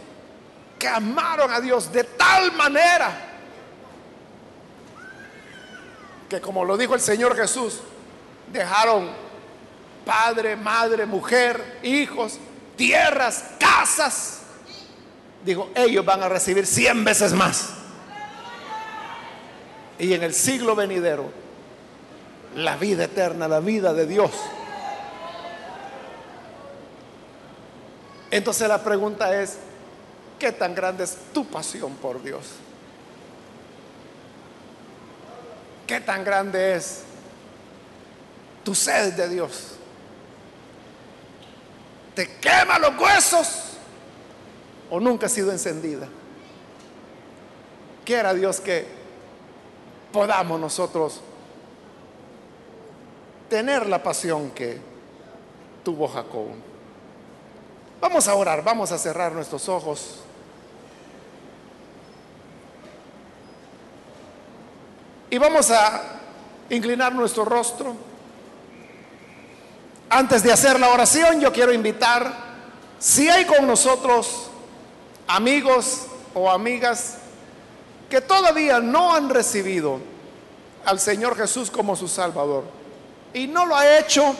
que 0.79 0.87
amaron 0.87 1.51
a 1.51 1.59
Dios 1.59 1.91
de 1.91 2.03
tal 2.03 2.51
manera 2.53 3.26
que 6.29 6.41
como 6.41 6.65
lo 6.65 6.77
dijo 6.77 6.95
el 6.95 7.01
Señor 7.01 7.35
Jesús, 7.35 7.79
dejaron 8.51 9.09
padre, 10.05 10.55
madre, 10.55 11.05
mujer, 11.05 11.79
hijos, 11.83 12.39
tierras, 12.75 13.43
casas. 13.59 14.41
Dijo, 15.43 15.69
ellos 15.75 16.05
van 16.05 16.23
a 16.23 16.29
recibir 16.29 16.65
cien 16.65 17.03
veces 17.03 17.33
más. 17.33 17.69
Y 19.99 20.13
en 20.13 20.23
el 20.23 20.33
siglo 20.33 20.75
venidero, 20.75 21.31
la 22.55 22.77
vida 22.77 23.05
eterna, 23.05 23.47
la 23.47 23.59
vida 23.59 23.93
de 23.93 24.05
Dios. 24.05 24.31
Entonces 28.29 28.67
la 28.67 28.83
pregunta 28.83 29.41
es, 29.41 29.57
¿qué 30.37 30.51
tan 30.51 30.75
grande 30.75 31.03
es 31.03 31.17
tu 31.33 31.45
pasión 31.45 31.95
por 31.95 32.21
Dios? 32.21 32.45
¿Qué 35.87 36.01
tan 36.01 36.25
grande 36.25 36.75
es 36.75 37.03
tu 38.65 38.75
sed 38.75 39.13
de 39.13 39.29
Dios? 39.29 39.75
¿Te 42.13 42.27
quema 42.39 42.77
los 42.77 42.99
huesos 42.99 43.77
o 44.89 44.99
nunca 44.99 45.27
ha 45.27 45.29
sido 45.29 45.49
encendida? 45.49 46.09
Quiera 48.03 48.33
Dios 48.33 48.59
que 48.59 48.85
podamos 50.11 50.59
nosotros 50.59 51.21
tener 53.49 53.87
la 53.87 54.03
pasión 54.03 54.51
que 54.51 54.81
tuvo 55.85 56.09
Jacob. 56.09 56.47
Vamos 58.01 58.27
a 58.27 58.35
orar, 58.35 58.61
vamos 58.61 58.91
a 58.91 58.97
cerrar 58.97 59.31
nuestros 59.31 59.69
ojos. 59.69 60.19
Y 65.29 65.37
vamos 65.37 65.71
a 65.71 66.01
inclinar 66.69 67.13
nuestro 67.13 67.43
rostro. 67.43 67.95
Antes 70.09 70.41
de 70.41 70.53
hacer 70.53 70.79
la 70.79 70.89
oración, 70.89 71.41
yo 71.41 71.51
quiero 71.51 71.73
invitar, 71.73 72.33
si 72.97 73.27
hay 73.27 73.45
con 73.45 73.67
nosotros 73.67 74.49
amigos 75.27 76.07
o 76.33 76.49
amigas 76.49 77.17
que 78.09 78.21
todavía 78.21 78.79
no 78.79 79.13
han 79.13 79.29
recibido 79.29 79.99
al 80.85 80.99
Señor 80.99 81.35
Jesús 81.35 81.69
como 81.69 81.95
su 81.97 82.07
Salvador, 82.07 82.63
y 83.33 83.47
no 83.47 83.65
lo 83.65 83.75
ha 83.75 83.99
hecho 83.99 84.33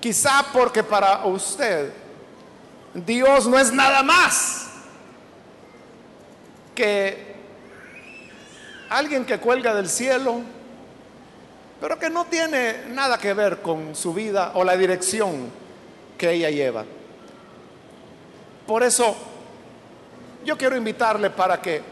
quizá 0.00 0.46
porque 0.52 0.84
para 0.84 1.26
usted 1.26 1.92
Dios 2.94 3.48
no 3.48 3.58
es 3.58 3.72
nada 3.72 4.04
más 4.04 4.68
que 6.76 7.27
alguien 8.90 9.24
que 9.24 9.38
cuelga 9.38 9.74
del 9.74 9.88
cielo, 9.88 10.40
pero 11.80 11.98
que 11.98 12.10
no 12.10 12.24
tiene 12.26 12.88
nada 12.88 13.18
que 13.18 13.34
ver 13.34 13.62
con 13.62 13.94
su 13.94 14.12
vida 14.12 14.52
o 14.54 14.64
la 14.64 14.76
dirección 14.76 15.50
que 16.16 16.32
ella 16.32 16.50
lleva. 16.50 16.84
Por 18.66 18.82
eso 18.82 19.16
yo 20.44 20.56
quiero 20.56 20.76
invitarle 20.76 21.30
para 21.30 21.60
que 21.60 21.82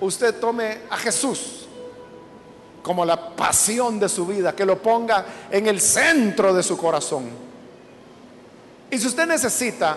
usted 0.00 0.38
tome 0.38 0.82
a 0.90 0.96
Jesús 0.96 1.66
como 2.82 3.04
la 3.04 3.36
pasión 3.36 3.98
de 4.00 4.08
su 4.08 4.26
vida, 4.26 4.54
que 4.54 4.64
lo 4.64 4.80
ponga 4.80 5.26
en 5.50 5.66
el 5.66 5.80
centro 5.80 6.54
de 6.54 6.62
su 6.62 6.78
corazón. 6.78 7.28
Y 8.90 8.98
si 8.98 9.06
usted 9.06 9.26
necesita 9.26 9.96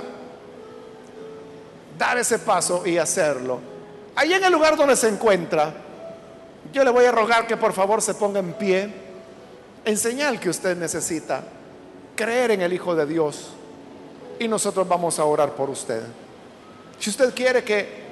dar 1.97 2.17
ese 2.17 2.39
paso 2.39 2.85
y 2.85 2.97
hacerlo, 2.97 3.59
ahí 4.15 4.33
en 4.33 4.43
el 4.43 4.51
lugar 4.51 4.75
donde 4.75 4.95
se 4.95 5.07
encuentra, 5.07 5.73
yo 6.73 6.83
le 6.83 6.89
voy 6.89 7.05
a 7.05 7.11
rogar 7.11 7.45
que 7.45 7.55
por 7.55 7.71
favor 7.71 8.01
se 8.01 8.15
ponga 8.15 8.39
en 8.39 8.53
pie 8.53 8.91
en 9.85 9.97
señal 9.97 10.39
que 10.39 10.49
usted 10.49 10.75
necesita 10.75 11.43
creer 12.15 12.51
en 12.51 12.61
el 12.61 12.73
Hijo 12.73 12.95
de 12.95 13.05
Dios 13.05 13.51
y 14.39 14.47
nosotros 14.47 14.87
vamos 14.87 15.19
a 15.19 15.25
orar 15.25 15.51
por 15.53 15.69
usted. 15.69 16.01
Si 16.99 17.11
usted 17.11 17.33
quiere 17.35 17.63
que 17.63 18.03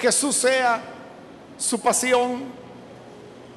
Jesús 0.00 0.34
sea 0.34 0.82
su 1.56 1.80
pasión, 1.80 2.42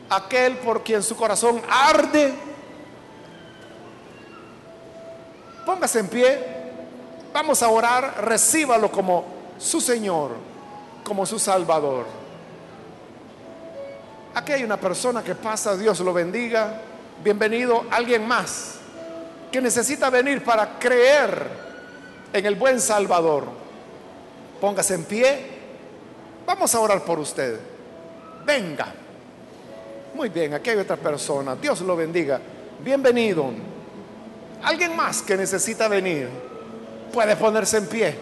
aquel 0.10 0.58
por 0.58 0.84
quien 0.84 1.02
su 1.02 1.16
corazón 1.16 1.60
arde, 1.68 2.34
póngase 5.66 6.00
en 6.00 6.08
pie, 6.08 6.40
vamos 7.34 7.64
a 7.64 7.70
orar, 7.70 8.26
recíbalo 8.26 8.92
como 8.92 9.26
su 9.58 9.82
Señor, 9.82 10.32
como 11.04 11.26
su 11.26 11.40
Salvador. 11.40 12.21
Aquí 14.34 14.54
hay 14.54 14.64
una 14.64 14.78
persona 14.78 15.22
que 15.24 15.36
pasa, 15.36 15.76
Dios 15.76 16.00
lo 16.00 16.14
bendiga. 16.14 16.80
Bienvenido 17.22 17.86
alguien 17.92 18.26
más 18.26 18.76
que 19.52 19.62
necesita 19.62 20.10
venir 20.10 20.42
para 20.42 20.80
creer 20.80 21.48
en 22.32 22.46
el 22.46 22.56
buen 22.56 22.80
Salvador. 22.80 23.46
Póngase 24.62 24.96
en 24.96 25.04
pie. 25.04 25.46
Vamos 26.46 26.74
a 26.74 26.80
orar 26.80 27.04
por 27.04 27.20
usted. 27.20 27.60
Venga. 28.46 28.94
Muy 30.14 30.30
bien, 30.30 30.54
aquí 30.54 30.70
hay 30.70 30.78
otra 30.78 30.96
persona. 30.96 31.56
Dios 31.56 31.82
lo 31.82 31.98
bendiga. 31.98 32.40
Bienvenido. 32.82 33.52
Alguien 34.64 34.96
más 34.96 35.22
que 35.22 35.36
necesita 35.36 35.90
venir 35.90 36.30
puede 37.12 37.36
ponerse 37.36 37.78
en 37.78 37.88
pie. 37.88 38.16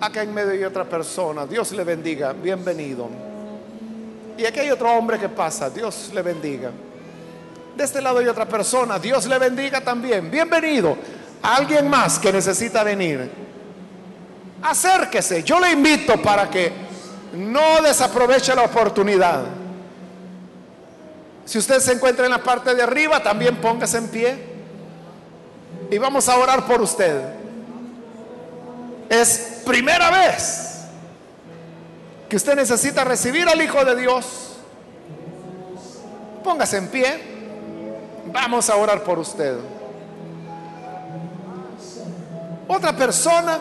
Acá 0.00 0.22
en 0.22 0.32
medio 0.32 0.52
hay 0.52 0.62
otra 0.62 0.84
persona. 0.84 1.46
Dios 1.46 1.72
le 1.72 1.82
bendiga. 1.82 2.32
Bienvenido. 2.32 3.35
Y 4.38 4.44
aquí 4.44 4.60
hay 4.60 4.70
otro 4.70 4.92
hombre 4.92 5.18
que 5.18 5.28
pasa. 5.28 5.70
Dios 5.70 6.10
le 6.12 6.22
bendiga. 6.22 6.70
De 7.76 7.84
este 7.84 8.02
lado 8.02 8.18
hay 8.18 8.26
otra 8.26 8.46
persona. 8.46 8.98
Dios 8.98 9.26
le 9.26 9.38
bendiga 9.38 9.80
también. 9.80 10.30
Bienvenido. 10.30 10.96
Alguien 11.42 11.88
más 11.88 12.18
que 12.18 12.32
necesita 12.32 12.82
venir. 12.82 13.30
Acérquese. 14.62 15.42
Yo 15.42 15.58
le 15.58 15.72
invito 15.72 16.20
para 16.20 16.50
que 16.50 16.70
no 17.34 17.80
desaproveche 17.82 18.54
la 18.54 18.62
oportunidad. 18.62 19.44
Si 21.44 21.58
usted 21.58 21.78
se 21.78 21.92
encuentra 21.92 22.26
en 22.26 22.32
la 22.32 22.42
parte 22.42 22.74
de 22.74 22.82
arriba, 22.82 23.22
también 23.22 23.56
póngase 23.56 23.98
en 23.98 24.08
pie. 24.08 24.36
Y 25.90 25.96
vamos 25.98 26.28
a 26.28 26.36
orar 26.36 26.66
por 26.66 26.82
usted. 26.82 27.22
Es 29.08 29.62
primera 29.64 30.10
vez 30.10 30.75
que 32.28 32.36
usted 32.36 32.56
necesita 32.56 33.04
recibir 33.04 33.48
al 33.48 33.60
Hijo 33.60 33.84
de 33.84 33.96
Dios. 33.96 34.56
Póngase 36.42 36.78
en 36.78 36.88
pie. 36.88 37.36
Vamos 38.32 38.68
a 38.68 38.76
orar 38.76 39.02
por 39.02 39.18
usted. 39.18 39.56
Otra 42.68 42.96
persona. 42.96 43.58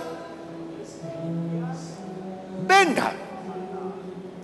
Venga. 2.67 3.13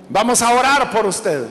Vamos 0.10 0.42
a 0.42 0.54
orar 0.54 0.92
por 0.92 1.06
usted. 1.06 1.48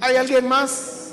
¿Hay 0.00 0.16
alguien 0.16 0.46
más? 0.46 1.12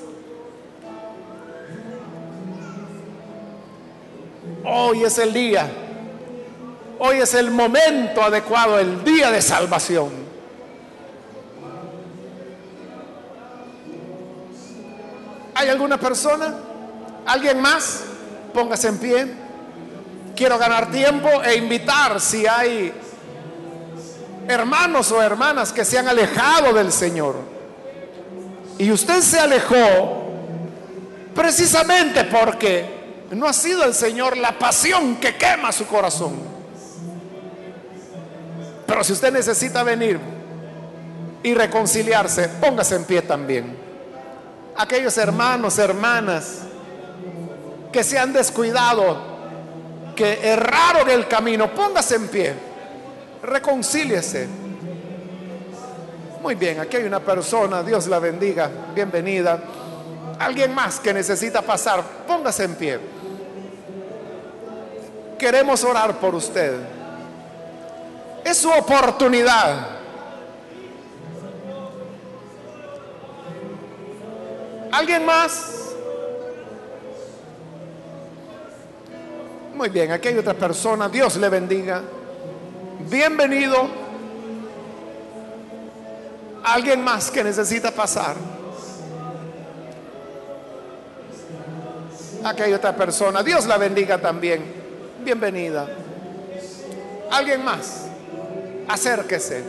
Hoy 4.64 5.04
es 5.04 5.18
el 5.18 5.34
día. 5.34 5.81
Hoy 7.04 7.18
es 7.18 7.34
el 7.34 7.50
momento 7.50 8.22
adecuado, 8.22 8.78
el 8.78 9.04
día 9.04 9.32
de 9.32 9.42
salvación. 9.42 10.10
¿Hay 15.56 15.68
alguna 15.68 16.00
persona? 16.00 16.54
¿Alguien 17.26 17.60
más? 17.60 18.04
Póngase 18.54 18.90
en 18.90 18.98
pie. 19.00 19.28
Quiero 20.36 20.60
ganar 20.60 20.92
tiempo 20.92 21.28
e 21.42 21.56
invitar 21.56 22.22
si 22.22 22.46
hay 22.46 22.94
hermanos 24.48 25.12
o 25.12 25.24
hermanas 25.24 25.74
que 25.74 25.84
se 25.84 25.98
han 25.98 26.08
alejado 26.08 26.72
del 26.72 26.92
Señor. 26.92 27.38
Y 28.78 28.92
usted 28.92 29.22
se 29.22 29.40
alejó 29.40 30.36
precisamente 31.34 32.26
porque 32.26 33.26
no 33.32 33.48
ha 33.48 33.54
sido 33.54 33.86
el 33.86 33.96
Señor 33.96 34.38
la 34.38 34.52
pasión 34.60 35.16
que 35.16 35.36
quema 35.36 35.72
su 35.72 35.88
corazón. 35.88 36.51
Pero 38.92 39.06
si 39.06 39.14
usted 39.14 39.32
necesita 39.32 39.84
venir 39.84 40.20
y 41.42 41.54
reconciliarse, 41.54 42.50
póngase 42.50 42.98
en 42.98 43.06
pie 43.06 43.22
también. 43.22 43.74
Aquellos 44.76 45.18
hermanos, 45.18 45.80
hermanas 45.80 46.64
que 47.90 48.04
se 48.04 48.20
han 48.20 48.34
descuidado, 48.34 49.18
que 50.14 50.46
erraron 50.46 51.10
el 51.10 51.26
camino, 51.30 51.74
póngase 51.74 52.16
en 52.16 52.28
pie 52.28 52.54
reconcíliese. 53.42 54.50
Muy 56.42 56.56
bien, 56.56 56.82
aquí 56.82 56.98
hay 56.98 57.06
una 57.06 57.22
persona, 57.22 57.84
Dios 57.84 58.08
la 58.08 58.20
bendiga, 58.20 58.70
bienvenida. 58.94 59.58
Alguien 60.38 60.76
más 60.76 61.00
que 61.00 61.14
necesita 61.14 61.62
pasar, 61.62 62.04
póngase 62.28 62.66
en 62.66 62.76
pie. 62.76 63.00
Queremos 65.40 65.82
orar 65.86 66.20
por 66.20 66.36
usted. 66.36 67.01
Es 68.44 68.58
su 68.58 68.70
oportunidad. 68.70 69.88
¿Alguien 74.92 75.26
más? 75.26 75.78
Muy 79.74 79.90
bien, 79.90 80.12
aquí 80.12 80.28
hay 80.28 80.38
otra 80.38 80.54
persona, 80.54 81.08
Dios 81.08 81.38
le 81.38 81.50
bendiga 81.50 82.02
bienvenido. 83.10 83.90
Alguien 86.64 87.04
más 87.04 87.32
que 87.32 87.44
necesita 87.44 87.92
pasar. 87.92 88.36
Aquí 92.44 92.62
hay 92.64 92.74
otra 92.74 92.96
persona. 92.96 93.44
Dios 93.44 93.66
la 93.66 93.78
bendiga 93.78 94.20
también. 94.20 94.64
Bienvenida. 95.24 95.88
Alguien 97.32 97.64
más. 97.64 98.08
Acérquese. 98.88 99.64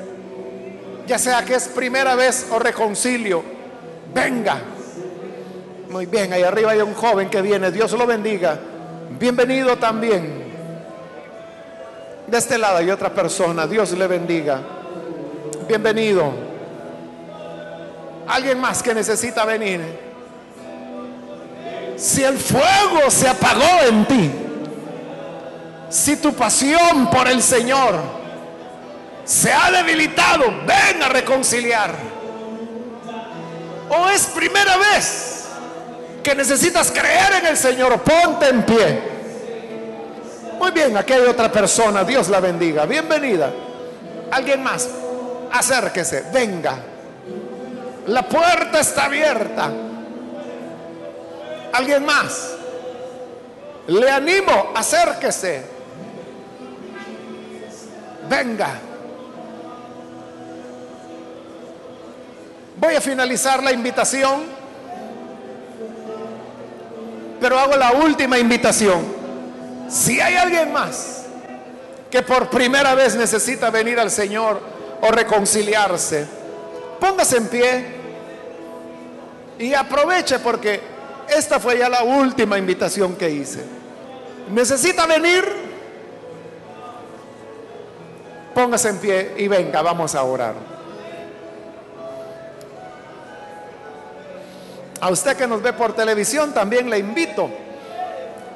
Ya 1.07 1.19
sea 1.19 1.45
que 1.45 1.55
es 1.55 1.69
primera 1.69 2.15
vez 2.15 2.47
o 2.51 2.59
reconcilio. 2.59 3.43
Venga. 4.15 4.59
Muy 5.91 6.07
bien, 6.07 6.33
ahí 6.33 6.43
arriba 6.43 6.73
hay 6.73 6.81
un 6.81 6.95
joven 6.95 7.29
que 7.29 7.43
viene. 7.43 7.71
Dios 7.71 7.93
lo 7.93 8.07
bendiga. 8.07 8.59
Bienvenido 9.19 9.77
también. 9.77 10.43
De 12.27 12.39
este 12.39 12.57
lado 12.57 12.79
hay 12.79 12.91
otra 12.91 13.11
persona. 13.11 13.67
Dios 13.67 13.93
le 13.93 14.07
bendiga. 14.07 14.61
Bienvenido. 15.69 16.33
Alguien 18.27 18.59
más 18.59 18.83
que 18.83 18.95
necesita 18.95 19.45
venir. 19.45 19.81
Si 21.97 22.25
el 22.25 22.39
fuego 22.39 23.11
se 23.11 23.29
apagó 23.29 23.87
en 23.87 24.07
ti, 24.07 24.31
si 25.91 26.17
tu 26.17 26.33
pasión 26.33 27.11
por 27.11 27.29
el 27.29 27.43
Señor 27.43 28.22
se 29.33 29.51
ha 29.51 29.70
debilitado, 29.70 30.45
ven 30.66 31.03
a 31.03 31.09
reconciliar. 31.09 31.91
O 33.89 34.09
es 34.11 34.26
primera 34.26 34.76
vez 34.76 35.47
que 36.22 36.35
necesitas 36.35 36.93
creer 36.93 37.41
en 37.41 37.47
el 37.47 37.57
Señor, 37.57 37.99
ponte 38.03 38.49
en 38.51 38.62
pie. 38.62 39.03
Muy 40.59 40.70
bien, 40.72 40.95
aquí 40.99 41.14
hay 41.14 41.22
otra 41.22 41.51
persona. 41.51 42.05
Dios 42.05 42.28
la 42.28 42.41
bendiga. 42.41 42.85
Bienvenida. 42.85 43.51
Alguien 44.30 44.62
más. 44.62 44.87
Acérquese. 45.51 46.24
Venga. 46.30 46.76
La 48.09 48.28
puerta 48.28 48.80
está 48.80 49.07
abierta. 49.07 49.70
Alguien 51.72 52.05
más. 52.05 52.51
Le 53.87 54.11
animo. 54.11 54.72
Acérquese. 54.74 55.64
Venga. 58.28 58.91
Voy 62.83 62.97
a 62.97 63.01
finalizar 63.01 63.62
la 63.62 63.70
invitación. 63.70 64.43
Pero 67.41 67.57
hago 67.57 67.76
la 67.76 67.93
última 67.93 68.41
invitación. 68.41 69.05
Si 69.89 70.20
hay 70.20 70.35
alguien 70.35 70.72
más 70.72 71.26
que 72.11 72.22
por 72.22 72.51
primera 72.51 72.97
vez 72.97 73.14
necesita 73.14 73.70
venir 73.70 74.01
al 74.01 74.11
Señor 74.11 74.61
o 75.01 75.12
reconciliarse, 75.12 76.26
póngase 76.99 77.37
en 77.37 77.47
pie 77.47 77.85
y 79.61 79.74
aproveche 79.74 80.41
porque 80.41 80.80
esta 81.28 81.61
fue 81.61 81.78
ya 81.78 81.89
la 81.89 82.03
última 82.03 82.59
invitación 82.59 83.14
que 83.14 83.30
hice. 83.30 83.62
¿Necesita 84.51 85.07
venir? 85.07 85.45
Póngase 88.53 88.89
en 88.89 88.99
pie 88.99 89.35
y 89.37 89.47
venga, 89.47 89.83
vamos 89.83 90.16
a 90.16 90.24
orar. 90.24 90.72
A 95.03 95.11
usted 95.11 95.36
que 95.36 95.48
nos 95.48 95.61
ve 95.61 95.72
por 95.72 95.94
televisión 95.94 96.55
también 96.55 96.88
le 96.88 96.96
invito 96.96 97.50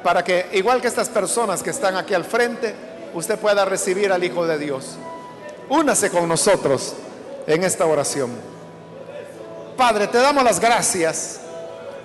para 0.04 0.22
que, 0.22 0.46
igual 0.52 0.80
que 0.80 0.86
estas 0.86 1.08
personas 1.08 1.60
que 1.60 1.70
están 1.70 1.96
aquí 1.96 2.14
al 2.14 2.24
frente, 2.24 2.72
usted 3.14 3.36
pueda 3.36 3.64
recibir 3.64 4.12
al 4.12 4.22
Hijo 4.22 4.46
de 4.46 4.56
Dios. 4.56 4.94
Únase 5.68 6.08
con 6.08 6.28
nosotros 6.28 6.94
en 7.48 7.64
esta 7.64 7.84
oración. 7.84 8.30
Padre, 9.76 10.06
te 10.06 10.18
damos 10.18 10.44
las 10.44 10.60
gracias 10.60 11.40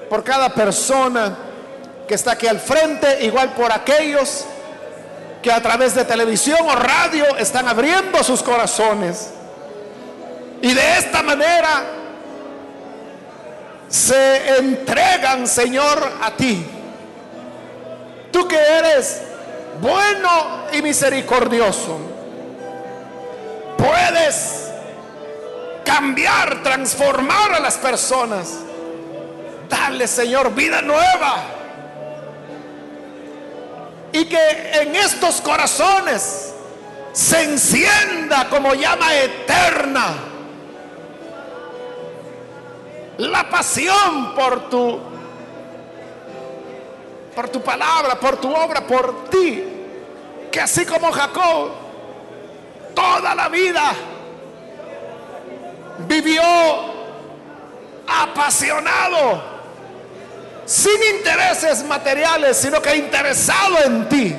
por 0.10 0.24
cada 0.24 0.50
persona 0.50 1.38
que 2.08 2.16
está 2.16 2.32
aquí 2.32 2.48
al 2.48 2.60
frente, 2.60 3.24
igual 3.24 3.54
por 3.54 3.72
aquellos 3.72 4.46
que 5.44 5.52
a 5.52 5.62
través 5.62 5.94
de 5.94 6.04
televisión 6.04 6.68
o 6.68 6.76
radio 6.76 7.38
están 7.38 7.68
abriendo 7.68 8.24
sus 8.24 8.42
corazones. 8.42 9.30
Y 10.64 10.74
de 10.74 10.98
esta 10.98 11.22
manera 11.22 12.01
se 13.92 14.58
entregan, 14.58 15.46
Señor, 15.46 16.02
a 16.22 16.32
ti. 16.32 16.66
Tú 18.32 18.48
que 18.48 18.56
eres 18.56 19.22
bueno 19.82 20.66
y 20.72 20.82
misericordioso, 20.82 22.00
puedes 23.78 24.70
cambiar, 25.84 26.64
transformar 26.64 27.56
a 27.56 27.60
las 27.60 27.78
personas. 27.78 28.60
Dale, 29.68 30.08
Señor, 30.08 30.56
vida 30.56 30.82
nueva. 30.82 31.44
Y 34.14 34.24
que 34.26 34.72
en 34.74 34.96
estos 34.96 35.42
corazones 35.42 36.54
se 37.12 37.44
encienda 37.44 38.48
como 38.50 38.74
llama 38.74 39.14
eterna 39.16 40.31
la 43.28 43.50
pasión 43.50 44.34
por 44.36 44.70
tu 44.70 45.00
por 47.36 47.50
tu 47.50 47.62
palabra, 47.62 48.20
por 48.20 48.38
tu 48.38 48.54
obra, 48.54 48.82
por 48.82 49.30
ti, 49.30 49.64
que 50.52 50.60
así 50.60 50.86
como 50.86 51.12
Jacob 51.12 51.72
toda 52.94 53.34
la 53.34 53.48
vida 53.48 53.94
vivió 56.08 56.44
apasionado, 58.08 59.42
sin 60.66 61.16
intereses 61.16 61.84
materiales, 61.86 62.58
sino 62.58 62.82
que 62.82 62.96
interesado 62.96 63.78
en 63.86 64.10
ti. 64.10 64.36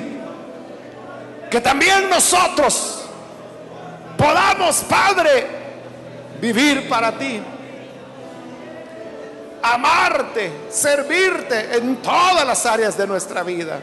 Que 1.49 1.61
también 1.61 2.09
nosotros 2.09 3.05
podamos, 4.17 4.77
Padre, 4.83 5.47
vivir 6.39 6.87
para 6.87 7.11
ti. 7.11 7.41
Amarte, 9.63 10.51
servirte 10.69 11.77
en 11.77 11.95
todas 12.01 12.45
las 12.45 12.65
áreas 12.65 12.97
de 12.97 13.07
nuestra 13.07 13.43
vida. 13.43 13.79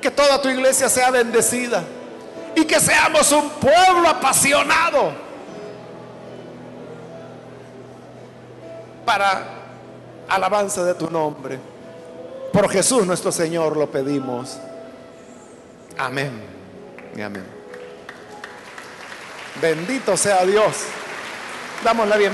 Que 0.00 0.10
toda 0.10 0.40
tu 0.40 0.48
iglesia 0.48 0.88
sea 0.88 1.10
bendecida 1.10 1.82
y 2.54 2.64
que 2.64 2.78
seamos 2.78 3.30
un 3.32 3.50
pueblo 3.50 4.08
apasionado 4.08 5.12
para 9.04 9.44
alabanza 10.28 10.84
de 10.84 10.94
tu 10.94 11.10
nombre. 11.10 11.58
Por 12.52 12.70
Jesús 12.70 13.04
nuestro 13.04 13.32
Señor 13.32 13.76
lo 13.76 13.90
pedimos. 13.90 14.56
Amén. 15.98 16.44
Y 17.16 17.20
amén. 17.20 17.44
Bendito 19.60 20.16
sea 20.16 20.44
Dios. 20.44 20.84
Damos 21.82 22.06
la 22.08 22.16
bienvenida. 22.16 22.28